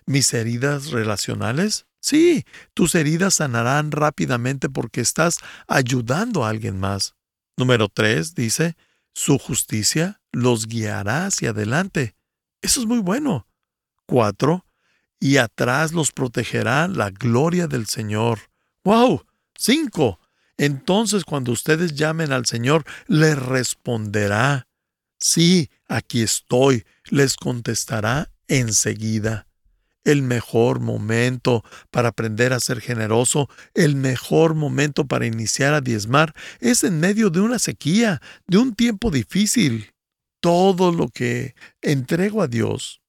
¿Mis 0.06 0.34
heridas 0.34 0.92
relacionales? 0.92 1.86
Sí, 2.00 2.46
tus 2.74 2.96
heridas 2.96 3.36
sanarán 3.36 3.92
rápidamente 3.92 4.70
porque 4.70 5.02
estás 5.02 5.40
ayudando 5.68 6.46
a 6.46 6.50
alguien 6.50 6.80
más. 6.80 7.16
Número 7.56 7.88
tres 7.88 8.36
dice, 8.36 8.76
su 9.14 9.38
justicia 9.38 10.22
los 10.32 10.68
guiará 10.68 11.28
hacia 11.28 11.52
adelante. 11.52 12.16
Eso 12.62 12.82
es 12.82 12.88
muy 12.88 13.00
bueno. 13.00 13.48
Cuatro, 14.06 14.66
y 15.20 15.38
atrás 15.38 15.94
los 15.94 16.12
protegerá 16.12 16.90
la 16.90 17.10
gloria 17.10 17.68
del 17.68 17.86
Señor. 17.86 18.40
¡Wow! 18.84 19.26
Cinco, 19.56 20.20
entonces 20.58 21.24
cuando 21.24 21.54
ustedes 21.54 21.96
llamen 21.96 22.34
al 22.34 22.46
Señor, 22.46 22.84
les 23.08 23.38
responderá. 23.38 24.68
Sí, 25.20 25.70
aquí 25.88 26.22
estoy, 26.22 26.86
les 27.06 27.38
contestará 27.38 28.34
enseguida. 28.50 29.48
El 30.04 30.22
mejor 30.22 30.80
momento 30.80 31.64
para 31.90 32.10
aprender 32.10 32.52
a 32.52 32.60
ser 32.60 32.82
generoso, 32.82 33.50
el 33.74 33.96
mejor 33.96 34.54
momento 34.54 35.08
para 35.08 35.26
iniciar 35.26 35.74
a 35.74 35.82
diezmar, 35.82 36.34
es 36.60 36.84
en 36.84 37.00
medio 37.00 37.30
de 37.30 37.40
una 37.40 37.58
sequía, 37.58 38.22
de 38.48 38.58
un 38.58 38.76
tiempo 38.76 39.12
difícil. 39.12 39.94
Todo 40.42 40.92
lo 40.92 41.08
que 41.08 41.56
entrego 41.82 42.42
a 42.42 42.48
Dios, 42.48 43.02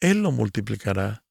Él 0.00 0.22
lo 0.22 0.32
multiplicará. 0.32 1.24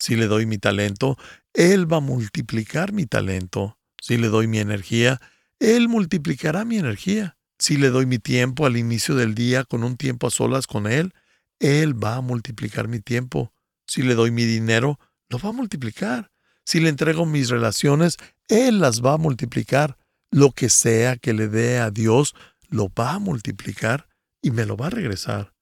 Si 0.00 0.16
le 0.16 0.26
doy 0.26 0.46
mi 0.46 0.58
talento, 0.58 1.16
Él 1.54 1.90
va 1.90 1.98
a 1.98 2.00
multiplicar 2.00 2.92
mi 2.92 3.06
talento. 3.06 3.78
Si 4.02 4.18
le 4.18 4.28
doy 4.28 4.48
mi 4.48 4.58
energía, 4.58 5.20
Él 5.60 5.88
multiplicará 5.88 6.64
mi 6.64 6.78
energía. 6.78 7.38
Si 7.58 7.76
le 7.76 7.90
doy 7.90 8.04
mi 8.04 8.18
tiempo 8.18 8.66
al 8.66 8.76
inicio 8.76 9.14
del 9.14 9.34
día 9.34 9.64
con 9.64 9.84
un 9.84 9.96
tiempo 9.96 10.26
a 10.26 10.30
solas 10.30 10.66
con 10.66 10.86
Él, 10.86 11.14
Él 11.60 12.02
va 12.02 12.16
a 12.16 12.20
multiplicar 12.20 12.88
mi 12.88 13.00
tiempo. 13.00 13.52
Si 13.86 14.02
le 14.02 14.14
doy 14.14 14.30
mi 14.30 14.44
dinero, 14.44 14.98
lo 15.28 15.38
va 15.38 15.50
a 15.50 15.52
multiplicar. 15.52 16.30
Si 16.64 16.80
le 16.80 16.88
entrego 16.88 17.26
mis 17.26 17.48
relaciones, 17.48 18.16
Él 18.48 18.80
las 18.80 19.04
va 19.04 19.14
a 19.14 19.18
multiplicar. 19.18 19.96
Lo 20.30 20.50
que 20.50 20.68
sea 20.68 21.16
que 21.16 21.32
le 21.32 21.48
dé 21.48 21.78
a 21.78 21.90
Dios, 21.90 22.34
lo 22.68 22.88
va 22.88 23.12
a 23.12 23.18
multiplicar 23.18 24.08
y 24.42 24.50
me 24.50 24.66
lo 24.66 24.76
va 24.76 24.88
a 24.88 24.90
regresar. 24.90 25.54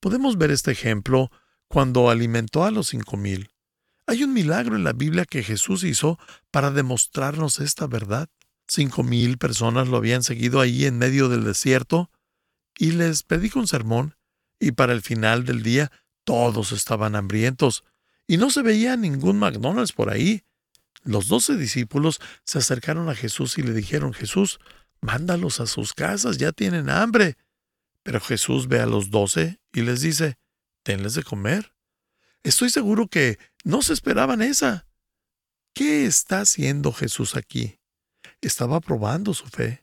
Podemos 0.00 0.38
ver 0.38 0.50
este 0.50 0.72
ejemplo 0.72 1.30
cuando 1.68 2.10
alimentó 2.10 2.64
a 2.64 2.70
los 2.70 2.88
cinco 2.88 3.16
mil. 3.16 3.50
Hay 4.06 4.24
un 4.24 4.32
milagro 4.32 4.76
en 4.76 4.84
la 4.84 4.92
Biblia 4.92 5.24
que 5.24 5.42
Jesús 5.42 5.84
hizo 5.84 6.18
para 6.50 6.70
demostrarnos 6.70 7.60
esta 7.60 7.86
verdad. 7.86 8.28
Cinco 8.66 9.02
mil 9.02 9.38
personas 9.38 9.88
lo 9.88 9.96
habían 9.96 10.22
seguido 10.22 10.60
ahí 10.60 10.84
en 10.86 10.98
medio 10.98 11.28
del 11.28 11.44
desierto 11.44 12.10
y 12.76 12.92
les 12.92 13.22
predijo 13.22 13.58
un 13.58 13.68
sermón 13.68 14.16
y 14.58 14.72
para 14.72 14.92
el 14.92 15.02
final 15.02 15.44
del 15.44 15.62
día 15.62 15.92
todos 16.28 16.72
estaban 16.72 17.16
hambrientos 17.16 17.84
y 18.26 18.36
no 18.36 18.50
se 18.50 18.60
veía 18.60 18.98
ningún 18.98 19.38
McDonald's 19.38 19.92
por 19.92 20.10
ahí. 20.10 20.42
Los 21.02 21.28
doce 21.28 21.56
discípulos 21.56 22.20
se 22.44 22.58
acercaron 22.58 23.08
a 23.08 23.14
Jesús 23.14 23.56
y 23.56 23.62
le 23.62 23.72
dijeron, 23.72 24.12
Jesús, 24.12 24.60
mándalos 25.00 25.58
a 25.58 25.66
sus 25.66 25.94
casas, 25.94 26.36
ya 26.36 26.52
tienen 26.52 26.90
hambre. 26.90 27.38
Pero 28.02 28.20
Jesús 28.20 28.68
ve 28.68 28.78
a 28.78 28.84
los 28.84 29.08
doce 29.08 29.58
y 29.72 29.80
les 29.80 30.02
dice, 30.02 30.36
tenles 30.82 31.14
de 31.14 31.22
comer. 31.22 31.72
Estoy 32.42 32.68
seguro 32.68 33.08
que 33.08 33.38
no 33.64 33.80
se 33.80 33.94
esperaban 33.94 34.42
esa. 34.42 34.86
¿Qué 35.72 36.04
está 36.04 36.42
haciendo 36.42 36.92
Jesús 36.92 37.36
aquí? 37.36 37.80
Estaba 38.42 38.80
probando 38.80 39.32
su 39.32 39.46
fe. 39.46 39.82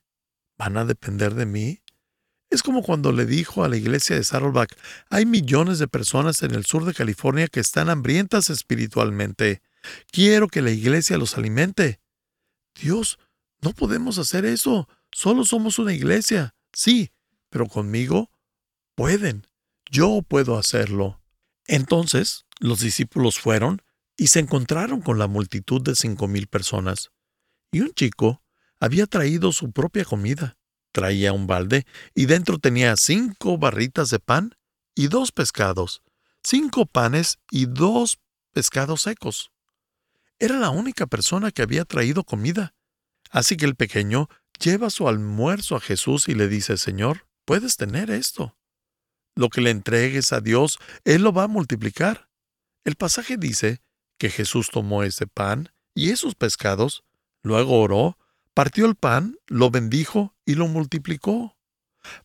¿Van 0.60 0.78
a 0.78 0.86
depender 0.86 1.34
de 1.34 1.48
mí? 1.48 1.82
Es 2.50 2.64
como 2.64 2.84
cuando 2.84 3.12
le 3.12 3.26
dijo 3.26 3.64
a 3.64 3.70
la 3.70 3.78
iglesia 3.78 4.16
de 4.16 4.24
Saddleback, 4.24 4.78
hay 5.10 5.26
millones 5.26 5.80
de 5.80 5.88
personas 5.88 6.44
en 6.44 6.54
el 6.54 6.66
sur 6.66 6.86
de 6.86 6.94
California 6.94 7.48
que 7.48 7.60
están 7.60 7.90
hambrientas 7.90 8.50
espiritualmente. 8.50 9.62
Quiero 10.12 10.48
que 10.48 10.62
la 10.62 10.72
iglesia 10.72 11.18
los 11.18 11.38
alimente. 11.38 12.00
Dios, 12.80 13.20
no 13.62 13.74
podemos 13.74 14.18
hacer 14.18 14.46
eso. 14.46 14.88
Solo 15.12 15.44
somos 15.44 15.80
una 15.80 15.94
iglesia. 15.94 16.56
Sí, 16.72 17.12
pero 17.50 17.68
conmigo 17.68 18.30
pueden. 18.96 19.48
Yo 19.90 20.22
puedo 20.22 20.58
hacerlo. 20.58 21.22
Entonces 21.68 22.46
los 22.60 22.80
discípulos 22.80 23.40
fueron 23.40 23.82
y 24.18 24.28
se 24.28 24.40
encontraron 24.40 25.02
con 25.02 25.20
la 25.20 25.28
multitud 25.28 25.82
de 25.82 25.96
cinco 25.96 26.28
mil 26.28 26.48
personas. 26.48 27.12
Y 27.72 27.82
un 27.82 27.94
chico 27.94 28.44
había 28.80 29.08
traído 29.08 29.52
su 29.52 29.72
propia 29.72 30.06
comida. 30.06 30.58
Traía 30.96 31.34
un 31.34 31.46
balde 31.46 31.86
y 32.14 32.26
dentro 32.26 32.58
tenía 32.58 32.96
cinco 32.96 33.58
barritas 33.58 34.10
de 34.12 34.20
pan 34.20 34.56
y 34.96 35.10
dos 35.10 35.34
pescados, 35.34 36.02
cinco 36.42 36.86
panes 36.86 37.38
y 37.52 37.66
dos 37.66 38.18
pescados 38.54 39.02
secos. 39.02 39.52
Era 40.40 40.58
la 40.58 40.70
única 40.70 41.06
persona 41.06 41.52
que 41.52 41.64
había 41.64 41.84
traído 41.84 42.24
comida. 42.24 42.76
Así 43.30 43.58
que 43.58 43.66
el 43.66 43.76
pequeño 43.76 44.30
lleva 44.58 44.90
su 44.90 45.10
almuerzo 45.10 45.76
a 45.76 45.82
Jesús 45.82 46.30
y 46.30 46.34
le 46.34 46.48
dice, 46.48 46.78
Señor, 46.78 47.28
puedes 47.44 47.76
tener 47.76 48.10
esto. 48.10 48.58
Lo 49.36 49.50
que 49.50 49.60
le 49.60 49.72
entregues 49.72 50.32
a 50.32 50.40
Dios, 50.40 50.80
Él 51.04 51.24
lo 51.24 51.34
va 51.34 51.44
a 51.44 51.50
multiplicar. 51.50 52.30
El 52.86 52.96
pasaje 52.96 53.36
dice 53.36 53.82
que 54.18 54.30
Jesús 54.30 54.70
tomó 54.72 55.04
ese 55.04 55.28
pan 55.28 55.74
y 55.94 56.12
esos 56.12 56.36
pescados, 56.36 57.04
luego 57.44 57.82
oró, 57.82 58.18
partió 58.56 58.88
el 58.88 58.96
pan, 58.96 59.38
lo 59.46 59.70
bendijo 59.70 60.34
y 60.46 60.56
lo 60.56 60.68
multiplicó. 60.68 61.56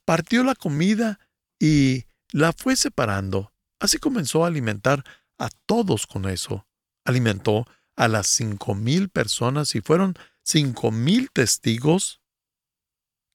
Partió 0.07 0.45
la 0.45 0.55
comida 0.55 1.21
y 1.59 2.07
la 2.33 2.53
fue 2.53 2.77
separando. 2.77 3.53
Así 3.79 3.99
comenzó 3.99 4.45
a 4.45 4.47
alimentar 4.47 5.05
a 5.39 5.51
todos 5.67 6.07
con 6.07 6.27
eso. 6.29 6.67
Alimentó 7.05 7.67
a 7.97 8.09
las 8.09 8.29
cinco 8.29 8.75
mil 8.75 9.11
personas 9.11 9.75
y 9.75 9.81
fueron 9.81 10.15
cinco 10.43 10.91
mil 10.91 11.31
testigos 11.31 12.21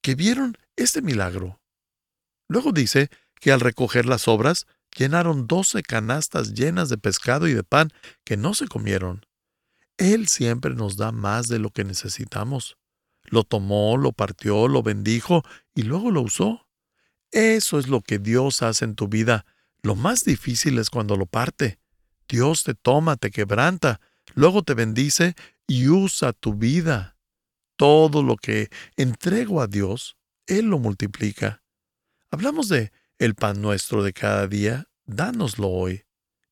que 0.01 0.15
vieron 0.15 0.57
este 0.75 1.01
milagro. 1.01 1.59
Luego 2.47 2.71
dice 2.71 3.09
que 3.39 3.51
al 3.51 3.59
recoger 3.59 4.05
las 4.05 4.27
obras 4.27 4.67
llenaron 4.95 5.47
doce 5.47 5.83
canastas 5.83 6.53
llenas 6.53 6.89
de 6.89 6.97
pescado 6.97 7.47
y 7.47 7.53
de 7.53 7.63
pan 7.63 7.91
que 8.23 8.37
no 8.37 8.53
se 8.53 8.67
comieron. 8.67 9.25
Él 9.97 10.27
siempre 10.27 10.73
nos 10.73 10.95
da 10.95 11.11
más 11.11 11.47
de 11.47 11.59
lo 11.59 11.71
que 11.71 11.83
necesitamos. 11.83 12.77
Lo 13.25 13.43
tomó, 13.43 13.97
lo 13.97 14.11
partió, 14.11 14.67
lo 14.67 14.83
bendijo 14.83 15.43
y 15.73 15.83
luego 15.83 16.11
lo 16.11 16.21
usó. 16.21 16.67
Eso 17.31 17.79
es 17.79 17.87
lo 17.87 18.01
que 18.01 18.19
Dios 18.19 18.61
hace 18.61 18.85
en 18.85 18.95
tu 18.95 19.07
vida. 19.07 19.45
Lo 19.81 19.95
más 19.95 20.23
difícil 20.23 20.79
es 20.79 20.89
cuando 20.89 21.17
lo 21.17 21.25
parte. 21.25 21.79
Dios 22.27 22.63
te 22.63 22.73
toma, 22.73 23.17
te 23.17 23.31
quebranta, 23.31 23.99
luego 24.33 24.63
te 24.63 24.73
bendice 24.73 25.35
y 25.67 25.89
usa 25.89 26.33
tu 26.33 26.53
vida. 26.53 27.17
Todo 27.75 28.23
lo 28.23 28.37
que 28.37 28.69
entrego 28.95 29.61
a 29.61 29.67
Dios, 29.67 30.17
Él 30.47 30.67
lo 30.67 30.79
multiplica. 30.79 31.61
Hablamos 32.31 32.69
de 32.69 32.91
el 33.19 33.35
pan 33.35 33.61
nuestro 33.61 34.03
de 34.03 34.13
cada 34.13 34.47
día, 34.47 34.87
dánoslo 35.05 35.69
hoy. 35.69 36.05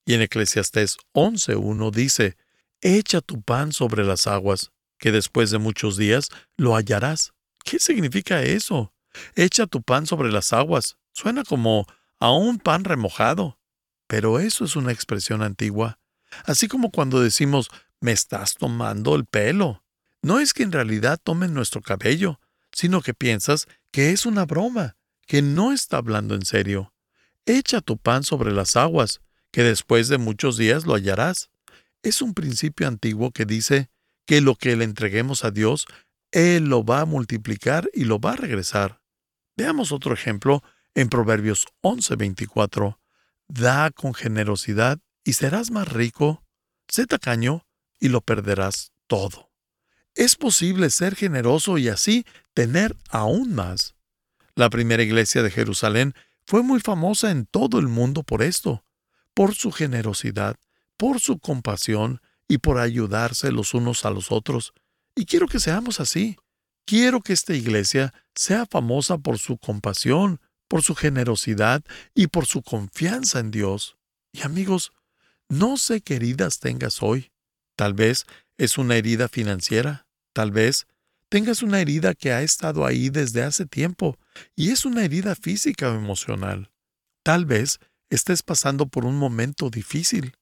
Y 0.05 0.15
en 0.15 0.21
Eclesiastés 0.21 0.97
11.1 1.13 1.91
dice, 1.91 2.37
Echa 2.81 3.21
tu 3.21 3.41
pan 3.41 3.71
sobre 3.71 4.03
las 4.03 4.27
aguas, 4.27 4.72
que 5.03 5.11
después 5.11 5.51
de 5.51 5.57
muchos 5.57 5.97
días 5.97 6.29
lo 6.55 6.77
hallarás. 6.77 7.33
¿Qué 7.65 7.77
significa 7.77 8.41
eso? 8.41 8.93
Echa 9.35 9.67
tu 9.67 9.81
pan 9.81 10.07
sobre 10.07 10.31
las 10.31 10.53
aguas. 10.53 10.95
Suena 11.11 11.43
como 11.43 11.85
a 12.19 12.31
un 12.31 12.57
pan 12.57 12.85
remojado. 12.85 13.59
Pero 14.07 14.39
eso 14.39 14.63
es 14.63 14.77
una 14.77 14.93
expresión 14.93 15.43
antigua. 15.43 15.99
Así 16.45 16.69
como 16.69 16.89
cuando 16.89 17.19
decimos, 17.19 17.67
me 17.99 18.13
estás 18.13 18.55
tomando 18.55 19.15
el 19.15 19.25
pelo. 19.25 19.83
No 20.21 20.39
es 20.39 20.53
que 20.53 20.63
en 20.63 20.71
realidad 20.71 21.19
tomen 21.21 21.53
nuestro 21.53 21.81
cabello, 21.81 22.39
sino 22.71 23.01
que 23.01 23.13
piensas 23.13 23.67
que 23.91 24.11
es 24.11 24.25
una 24.25 24.45
broma 24.45 24.95
que 25.27 25.41
no 25.41 25.73
está 25.73 25.97
hablando 25.97 26.33
en 26.33 26.45
serio. 26.45 26.93
Echa 27.45 27.81
tu 27.81 27.97
pan 27.97 28.23
sobre 28.23 28.53
las 28.53 28.77
aguas, 28.77 29.19
que 29.51 29.63
después 29.63 30.07
de 30.07 30.17
muchos 30.17 30.55
días 30.55 30.85
lo 30.85 30.93
hallarás. 30.93 31.49
Es 32.03 32.21
un 32.21 32.33
principio 32.33 32.87
antiguo 32.87 33.31
que 33.31 33.43
dice 33.43 33.89
que 34.25 34.41
lo 34.41 34.55
que 34.55 34.75
le 34.75 34.83
entreguemos 34.83 35.43
a 35.43 35.51
Dios, 35.51 35.85
Él 36.31 36.65
lo 36.65 36.83
va 36.83 37.01
a 37.01 37.05
multiplicar 37.05 37.89
y 37.93 38.05
lo 38.05 38.19
va 38.19 38.33
a 38.33 38.37
regresar. 38.37 39.01
Veamos 39.55 39.91
otro 39.91 40.13
ejemplo 40.13 40.63
en 40.95 41.09
Proverbios 41.09 41.67
11:24. 41.81 42.99
Da 43.47 43.91
con 43.91 44.13
generosidad 44.13 44.99
y 45.23 45.33
serás 45.33 45.71
más 45.71 45.87
rico. 45.91 46.43
Sé 46.87 47.05
tacaño 47.05 47.65
y 47.99 48.09
lo 48.09 48.21
perderás 48.21 48.91
todo. 49.07 49.51
Es 50.15 50.35
posible 50.35 50.89
ser 50.89 51.15
generoso 51.15 51.77
y 51.77 51.89
así 51.89 52.25
tener 52.53 52.95
aún 53.09 53.53
más. 53.53 53.95
La 54.55 54.69
primera 54.69 55.01
iglesia 55.01 55.41
de 55.41 55.49
Jerusalén 55.49 56.13
fue 56.45 56.61
muy 56.61 56.79
famosa 56.79 57.31
en 57.31 57.45
todo 57.45 57.79
el 57.79 57.87
mundo 57.87 58.23
por 58.23 58.43
esto, 58.43 58.85
por 59.33 59.55
su 59.55 59.71
generosidad, 59.71 60.57
por 60.97 61.19
su 61.19 61.39
compasión 61.39 62.21
y 62.47 62.59
por 62.59 62.77
ayudarse 62.79 63.51
los 63.51 63.73
unos 63.73 64.05
a 64.05 64.09
los 64.09 64.31
otros. 64.31 64.73
Y 65.15 65.25
quiero 65.25 65.47
que 65.47 65.59
seamos 65.59 65.99
así. 65.99 66.37
Quiero 66.85 67.21
que 67.21 67.33
esta 67.33 67.53
iglesia 67.53 68.13
sea 68.35 68.65
famosa 68.65 69.17
por 69.17 69.39
su 69.39 69.57
compasión, 69.57 70.41
por 70.67 70.83
su 70.83 70.95
generosidad 70.95 71.83
y 72.13 72.27
por 72.27 72.45
su 72.45 72.61
confianza 72.61 73.39
en 73.39 73.51
Dios. 73.51 73.97
Y 74.31 74.41
amigos, 74.41 74.91
no 75.47 75.77
sé 75.77 76.01
qué 76.01 76.15
heridas 76.15 76.59
tengas 76.59 77.01
hoy. 77.01 77.31
Tal 77.75 77.93
vez 77.93 78.25
es 78.57 78.77
una 78.77 78.95
herida 78.95 79.27
financiera, 79.27 80.07
tal 80.33 80.51
vez 80.51 80.87
tengas 81.29 81.63
una 81.63 81.79
herida 81.79 82.13
que 82.13 82.31
ha 82.31 82.41
estado 82.41 82.85
ahí 82.85 83.09
desde 83.09 83.43
hace 83.43 83.65
tiempo 83.65 84.17
y 84.55 84.69
es 84.69 84.85
una 84.85 85.03
herida 85.03 85.35
física 85.35 85.91
o 85.91 85.95
emocional. 85.95 86.71
Tal 87.23 87.45
vez 87.45 87.79
estés 88.09 88.43
pasando 88.43 88.87
por 88.87 89.05
un 89.05 89.17
momento 89.17 89.69
difícil 89.69 90.35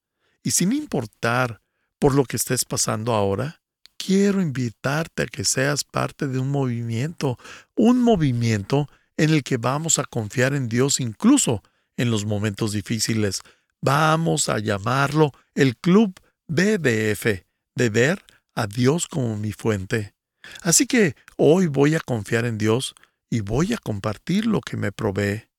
y 0.43 0.51
sin 0.51 0.73
importar 0.73 1.61
por 2.01 2.15
lo 2.15 2.25
que 2.25 2.35
estés 2.35 2.65
pasando 2.65 3.13
ahora, 3.13 3.61
quiero 3.95 4.41
invitarte 4.41 5.21
a 5.21 5.27
que 5.27 5.43
seas 5.43 5.83
parte 5.83 6.27
de 6.27 6.39
un 6.39 6.49
movimiento, 6.49 7.37
un 7.75 8.01
movimiento 8.01 8.89
en 9.17 9.29
el 9.29 9.43
que 9.43 9.57
vamos 9.57 9.99
a 9.99 10.05
confiar 10.05 10.55
en 10.55 10.67
Dios 10.67 10.99
incluso 10.99 11.61
en 11.97 12.09
los 12.09 12.25
momentos 12.25 12.71
difíciles. 12.71 13.43
Vamos 13.81 14.49
a 14.49 14.57
llamarlo 14.57 15.31
el 15.53 15.77
Club 15.77 16.19
BDF, 16.47 17.45
de 17.75 17.89
ver 17.91 18.25
a 18.55 18.65
Dios 18.65 19.05
como 19.05 19.37
mi 19.37 19.51
fuente. 19.51 20.15
Así 20.63 20.87
que 20.87 21.15
hoy 21.37 21.67
voy 21.67 21.93
a 21.93 21.99
confiar 21.99 22.45
en 22.45 22.57
Dios 22.57 22.95
y 23.29 23.41
voy 23.41 23.73
a 23.73 23.77
compartir 23.77 24.47
lo 24.47 24.61
que 24.61 24.75
me 24.75 24.91
provee. 24.91 25.49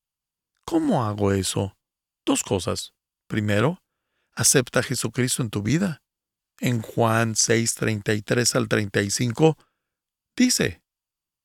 ¿Cómo 0.65 1.05
hago 1.05 1.31
eso? 1.31 1.77
Dos 2.27 2.43
cosas. 2.43 2.95
Primero, 3.29 3.81
acepta 4.35 4.81
a 4.81 4.83
Jesucristo 4.83 5.41
en 5.45 5.51
tu 5.51 5.63
vida 5.63 6.03
en 6.63 6.81
Juan 6.81 7.35
6, 7.35 7.75
33 7.75 8.55
al 8.55 8.69
35, 8.69 9.59
dice, 10.37 10.81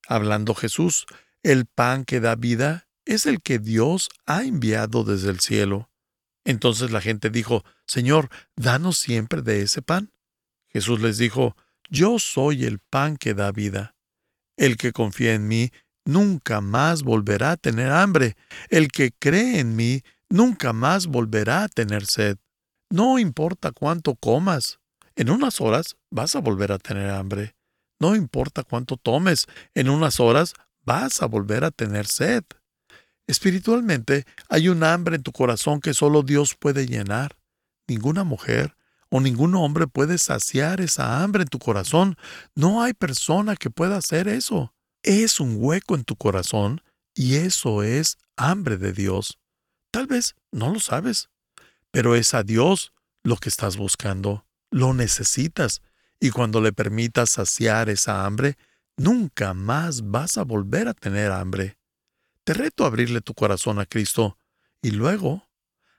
hablando 0.08 0.54
Jesús, 0.54 1.08
el 1.44 1.66
pan 1.66 2.06
que 2.06 2.20
da 2.20 2.36
vida 2.36 2.88
es 3.04 3.26
el 3.26 3.42
que 3.42 3.58
Dios 3.58 4.10
ha 4.26 4.44
enviado 4.44 5.04
desde 5.04 5.32
el 5.32 5.40
cielo. 5.40 5.90
Entonces 6.46 6.92
la 6.92 7.02
gente 7.02 7.30
dijo, 7.30 7.66
Señor, 7.88 8.30
danos 8.56 8.98
siempre 8.98 9.42
de 9.42 9.64
ese 9.64 9.82
pan. 9.82 10.14
Jesús 10.70 11.02
les 11.02 11.18
dijo, 11.18 11.58
Yo 11.90 12.20
soy 12.20 12.66
el 12.66 12.80
pan 12.80 13.18
que 13.18 13.34
da 13.34 13.52
vida. 13.52 13.96
El 14.56 14.78
que 14.78 14.92
confía 14.92 15.34
en 15.34 15.48
mí 15.48 15.72
nunca 16.06 16.62
más 16.62 17.04
volverá 17.04 17.52
a 17.52 17.58
tener 17.58 17.92
hambre. 17.92 18.36
El 18.70 18.90
que 18.90 19.12
cree 19.12 19.60
en 19.60 19.76
mí 19.76 20.04
nunca 20.30 20.74
más 20.74 21.08
volverá 21.08 21.64
a 21.64 21.70
tener 21.70 22.06
sed. 22.06 22.38
No 22.90 23.20
importa 23.20 23.72
cuánto 23.72 24.16
comas, 24.16 24.80
en 25.18 25.32
unas 25.32 25.60
horas 25.60 25.98
vas 26.12 26.36
a 26.36 26.40
volver 26.40 26.72
a 26.72 26.78
tener 26.78 27.10
hambre. 27.10 27.56
No 28.00 28.16
importa 28.16 28.64
cuánto 28.64 28.98
tomes, 28.98 29.48
en 29.74 29.90
unas 29.90 30.20
horas 30.20 30.54
vas 30.86 31.22
a 31.22 31.26
volver 31.26 31.64
a 31.64 31.72
tener 31.72 32.06
sed. 32.06 32.44
Espiritualmente 33.26 34.26
hay 34.48 34.70
un 34.70 34.84
hambre 34.84 35.16
en 35.16 35.24
tu 35.24 35.32
corazón 35.32 35.82
que 35.82 35.94
solo 35.94 36.22
Dios 36.22 36.56
puede 36.56 36.86
llenar. 36.86 37.36
Ninguna 37.88 38.24
mujer 38.24 38.78
o 39.10 39.20
ningún 39.20 39.56
hombre 39.56 39.88
puede 39.88 40.18
saciar 40.20 40.82
esa 40.82 41.24
hambre 41.24 41.42
en 41.44 41.50
tu 41.50 41.60
corazón. 41.60 42.16
No 42.56 42.84
hay 42.84 42.94
persona 42.94 43.56
que 43.56 43.72
pueda 43.72 43.98
hacer 43.98 44.28
eso. 44.28 44.74
Es 45.02 45.40
un 45.40 45.58
hueco 45.58 45.96
en 45.96 46.04
tu 46.04 46.16
corazón 46.16 46.82
y 47.16 47.36
eso 47.36 47.82
es 47.82 48.18
hambre 48.36 48.78
de 48.78 48.94
Dios. 48.94 49.40
Tal 49.92 50.06
vez 50.06 50.36
no 50.52 50.72
lo 50.72 50.80
sabes, 50.80 51.30
pero 51.92 52.16
es 52.16 52.36
a 52.36 52.44
Dios 52.44 52.94
lo 53.24 53.38
que 53.38 53.50
estás 53.50 53.78
buscando. 53.78 54.47
Lo 54.72 54.94
necesitas 54.94 55.82
y 56.20 56.32
cuando 56.32 56.62
le 56.62 56.74
permitas 56.74 57.32
saciar 57.32 57.90
esa 57.90 58.26
hambre, 58.26 58.58
nunca 58.98 59.54
más 59.54 60.10
vas 60.10 60.38
a 60.38 60.44
volver 60.44 60.88
a 60.88 60.94
tener 60.94 61.32
hambre. 61.32 61.78
Te 62.44 62.54
reto 62.54 62.84
a 62.84 62.88
abrirle 62.88 63.22
tu 63.22 63.34
corazón 63.34 63.80
a 63.80 63.86
Cristo 63.86 64.38
y 64.82 64.92
luego 64.92 65.48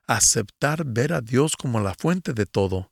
aceptar 0.07 0.85
ver 0.85 1.13
a 1.13 1.21
Dios 1.21 1.57
como 1.57 1.81
la 1.81 1.95
fuente 1.95 2.33
de 2.33 2.47
todo, 2.47 2.91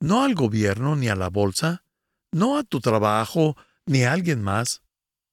no 0.00 0.24
al 0.24 0.34
gobierno 0.34 0.96
ni 0.96 1.08
a 1.08 1.14
la 1.14 1.28
bolsa, 1.28 1.84
no 2.32 2.58
a 2.58 2.64
tu 2.64 2.80
trabajo 2.80 3.56
ni 3.86 4.02
a 4.02 4.12
alguien 4.12 4.42
más. 4.42 4.82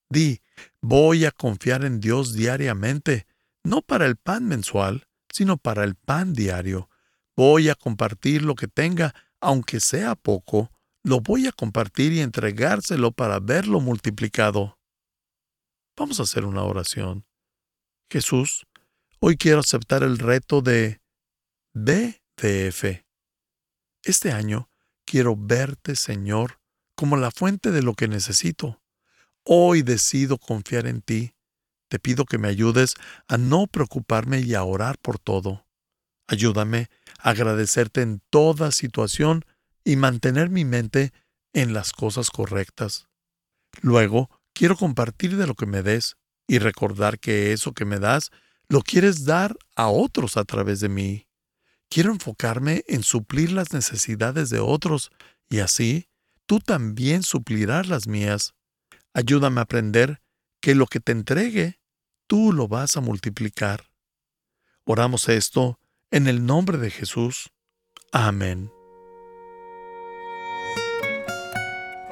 Di, 0.09 0.41
voy 0.81 1.25
a 1.25 1.31
confiar 1.31 1.83
en 1.83 1.99
Dios 1.99 2.33
diariamente, 2.33 3.25
no 3.63 3.81
para 3.81 4.05
el 4.05 4.15
pan 4.15 4.47
mensual, 4.47 5.07
sino 5.29 5.57
para 5.57 5.83
el 5.83 5.95
pan 5.95 6.33
diario. 6.33 6.89
Voy 7.35 7.69
a 7.69 7.75
compartir 7.75 8.43
lo 8.43 8.55
que 8.55 8.67
tenga 8.67 9.13
aunque 9.45 9.79
sea 9.79 10.15
poco, 10.15 10.71
lo 11.03 11.21
voy 11.21 11.45
a 11.45 11.51
compartir 11.51 12.11
y 12.11 12.21
entregárselo 12.21 13.11
para 13.11 13.39
verlo 13.39 13.79
multiplicado. 13.79 14.79
Vamos 15.95 16.19
a 16.19 16.23
hacer 16.23 16.45
una 16.45 16.63
oración. 16.63 17.27
Jesús, 18.09 18.65
hoy 19.19 19.37
quiero 19.37 19.59
aceptar 19.59 20.01
el 20.01 20.17
reto 20.17 20.61
de 20.61 20.99
BDF. 21.73 23.05
Este 24.03 24.31
año 24.31 24.67
quiero 25.05 25.35
verte, 25.37 25.95
Señor, 25.95 26.59
como 26.95 27.15
la 27.15 27.29
fuente 27.29 27.69
de 27.69 27.83
lo 27.83 27.93
que 27.93 28.07
necesito. 28.07 28.81
Hoy 29.43 29.83
decido 29.83 30.39
confiar 30.39 30.87
en 30.87 31.03
ti. 31.03 31.35
Te 31.87 31.99
pido 31.99 32.25
que 32.25 32.39
me 32.39 32.47
ayudes 32.47 32.95
a 33.27 33.37
no 33.37 33.67
preocuparme 33.67 34.39
y 34.39 34.55
a 34.55 34.63
orar 34.63 34.97
por 34.97 35.19
todo. 35.19 35.67
Ayúdame 36.27 36.89
agradecerte 37.25 38.03
en 38.03 38.21
toda 38.29 38.71
situación 38.71 39.45
y 39.83 39.95
mantener 39.95 40.51
mi 40.51 40.63
mente 40.63 41.11
en 41.53 41.73
las 41.73 41.91
cosas 41.91 42.29
correctas. 42.29 43.07
Luego, 43.81 44.29
quiero 44.53 44.77
compartir 44.77 45.35
de 45.35 45.47
lo 45.47 45.55
que 45.55 45.65
me 45.65 45.81
des 45.81 46.17
y 46.47 46.59
recordar 46.59 47.19
que 47.19 47.51
eso 47.51 47.73
que 47.73 47.83
me 47.83 47.97
das 47.97 48.29
lo 48.69 48.83
quieres 48.83 49.25
dar 49.25 49.57
a 49.75 49.87
otros 49.87 50.37
a 50.37 50.43
través 50.43 50.81
de 50.81 50.89
mí. 50.89 51.27
Quiero 51.89 52.11
enfocarme 52.11 52.83
en 52.87 53.01
suplir 53.01 53.51
las 53.51 53.73
necesidades 53.73 54.51
de 54.51 54.59
otros 54.59 55.11
y 55.49 55.59
así 55.59 56.07
tú 56.45 56.59
también 56.59 57.23
suplirás 57.23 57.87
las 57.87 58.07
mías. 58.07 58.53
Ayúdame 59.15 59.61
a 59.61 59.63
aprender 59.63 60.21
que 60.61 60.75
lo 60.75 60.85
que 60.85 60.99
te 60.99 61.11
entregue, 61.11 61.79
tú 62.27 62.53
lo 62.53 62.67
vas 62.67 62.97
a 62.97 63.01
multiplicar. 63.01 63.89
Oramos 64.83 65.27
esto 65.27 65.79
en 66.15 66.27
el 66.27 66.45
nombre 66.45 66.77
de 66.77 66.91
Jesús. 66.91 67.49
Amén. 68.13 68.71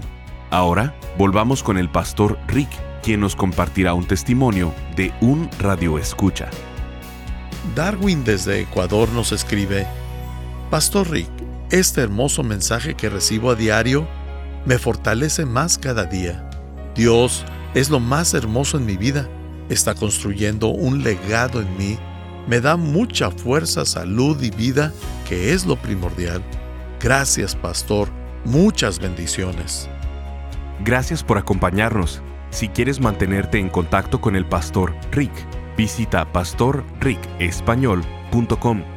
Ahora 0.52 0.96
volvamos 1.18 1.64
con 1.64 1.80
el 1.80 1.90
pastor 1.90 2.38
Rick, 2.48 2.70
quien 3.02 3.22
nos 3.22 3.36
compartirá 3.36 3.96
un 3.96 4.06
testimonio 4.06 4.72
de 4.96 5.12
un 5.20 5.50
radio 5.58 5.98
escucha. 5.98 6.52
Darwin 7.74 8.24
desde 8.24 8.62
Ecuador 8.62 9.10
nos 9.10 9.32
escribe, 9.32 9.88
Pastor 10.70 11.10
Rick, 11.10 11.30
este 11.72 12.02
hermoso 12.02 12.44
mensaje 12.44 12.94
que 12.94 13.10
recibo 13.10 13.52
a 13.52 13.56
diario 13.56 14.06
me 14.66 14.78
fortalece 14.78 15.46
más 15.46 15.78
cada 15.78 16.04
día. 16.04 16.50
Dios 16.94 17.46
es 17.74 17.90
lo 17.90 18.02
más 18.02 18.34
hermoso 18.34 18.78
en 18.78 18.86
mi 18.86 18.98
vida. 18.98 19.30
Está 19.70 19.96
construyendo 19.96 20.68
un 20.68 21.04
legado 21.04 21.62
en 21.62 21.78
mí. 21.78 21.98
Me 22.50 22.60
da 22.60 22.76
mucha 22.76 23.32
fuerza, 23.32 23.86
salud 23.86 24.44
y 24.44 24.52
vida, 24.52 24.92
que 25.30 25.54
es 25.54 25.66
lo 25.66 25.78
primordial. 25.78 26.44
Gracias, 27.00 27.56
pastor. 27.56 28.10
Muchas 28.44 29.00
bendiciones. 29.00 29.88
Gracias 30.84 31.24
por 31.24 31.38
acompañarnos. 31.38 32.22
Si 32.50 32.68
quieres 32.68 33.00
mantenerte 33.00 33.58
en 33.58 33.70
contacto 33.70 34.20
con 34.20 34.36
el 34.36 34.46
pastor 34.46 34.94
Rick, 35.12 35.32
visita 35.78 36.30
pastorricespañol.com 36.34 38.97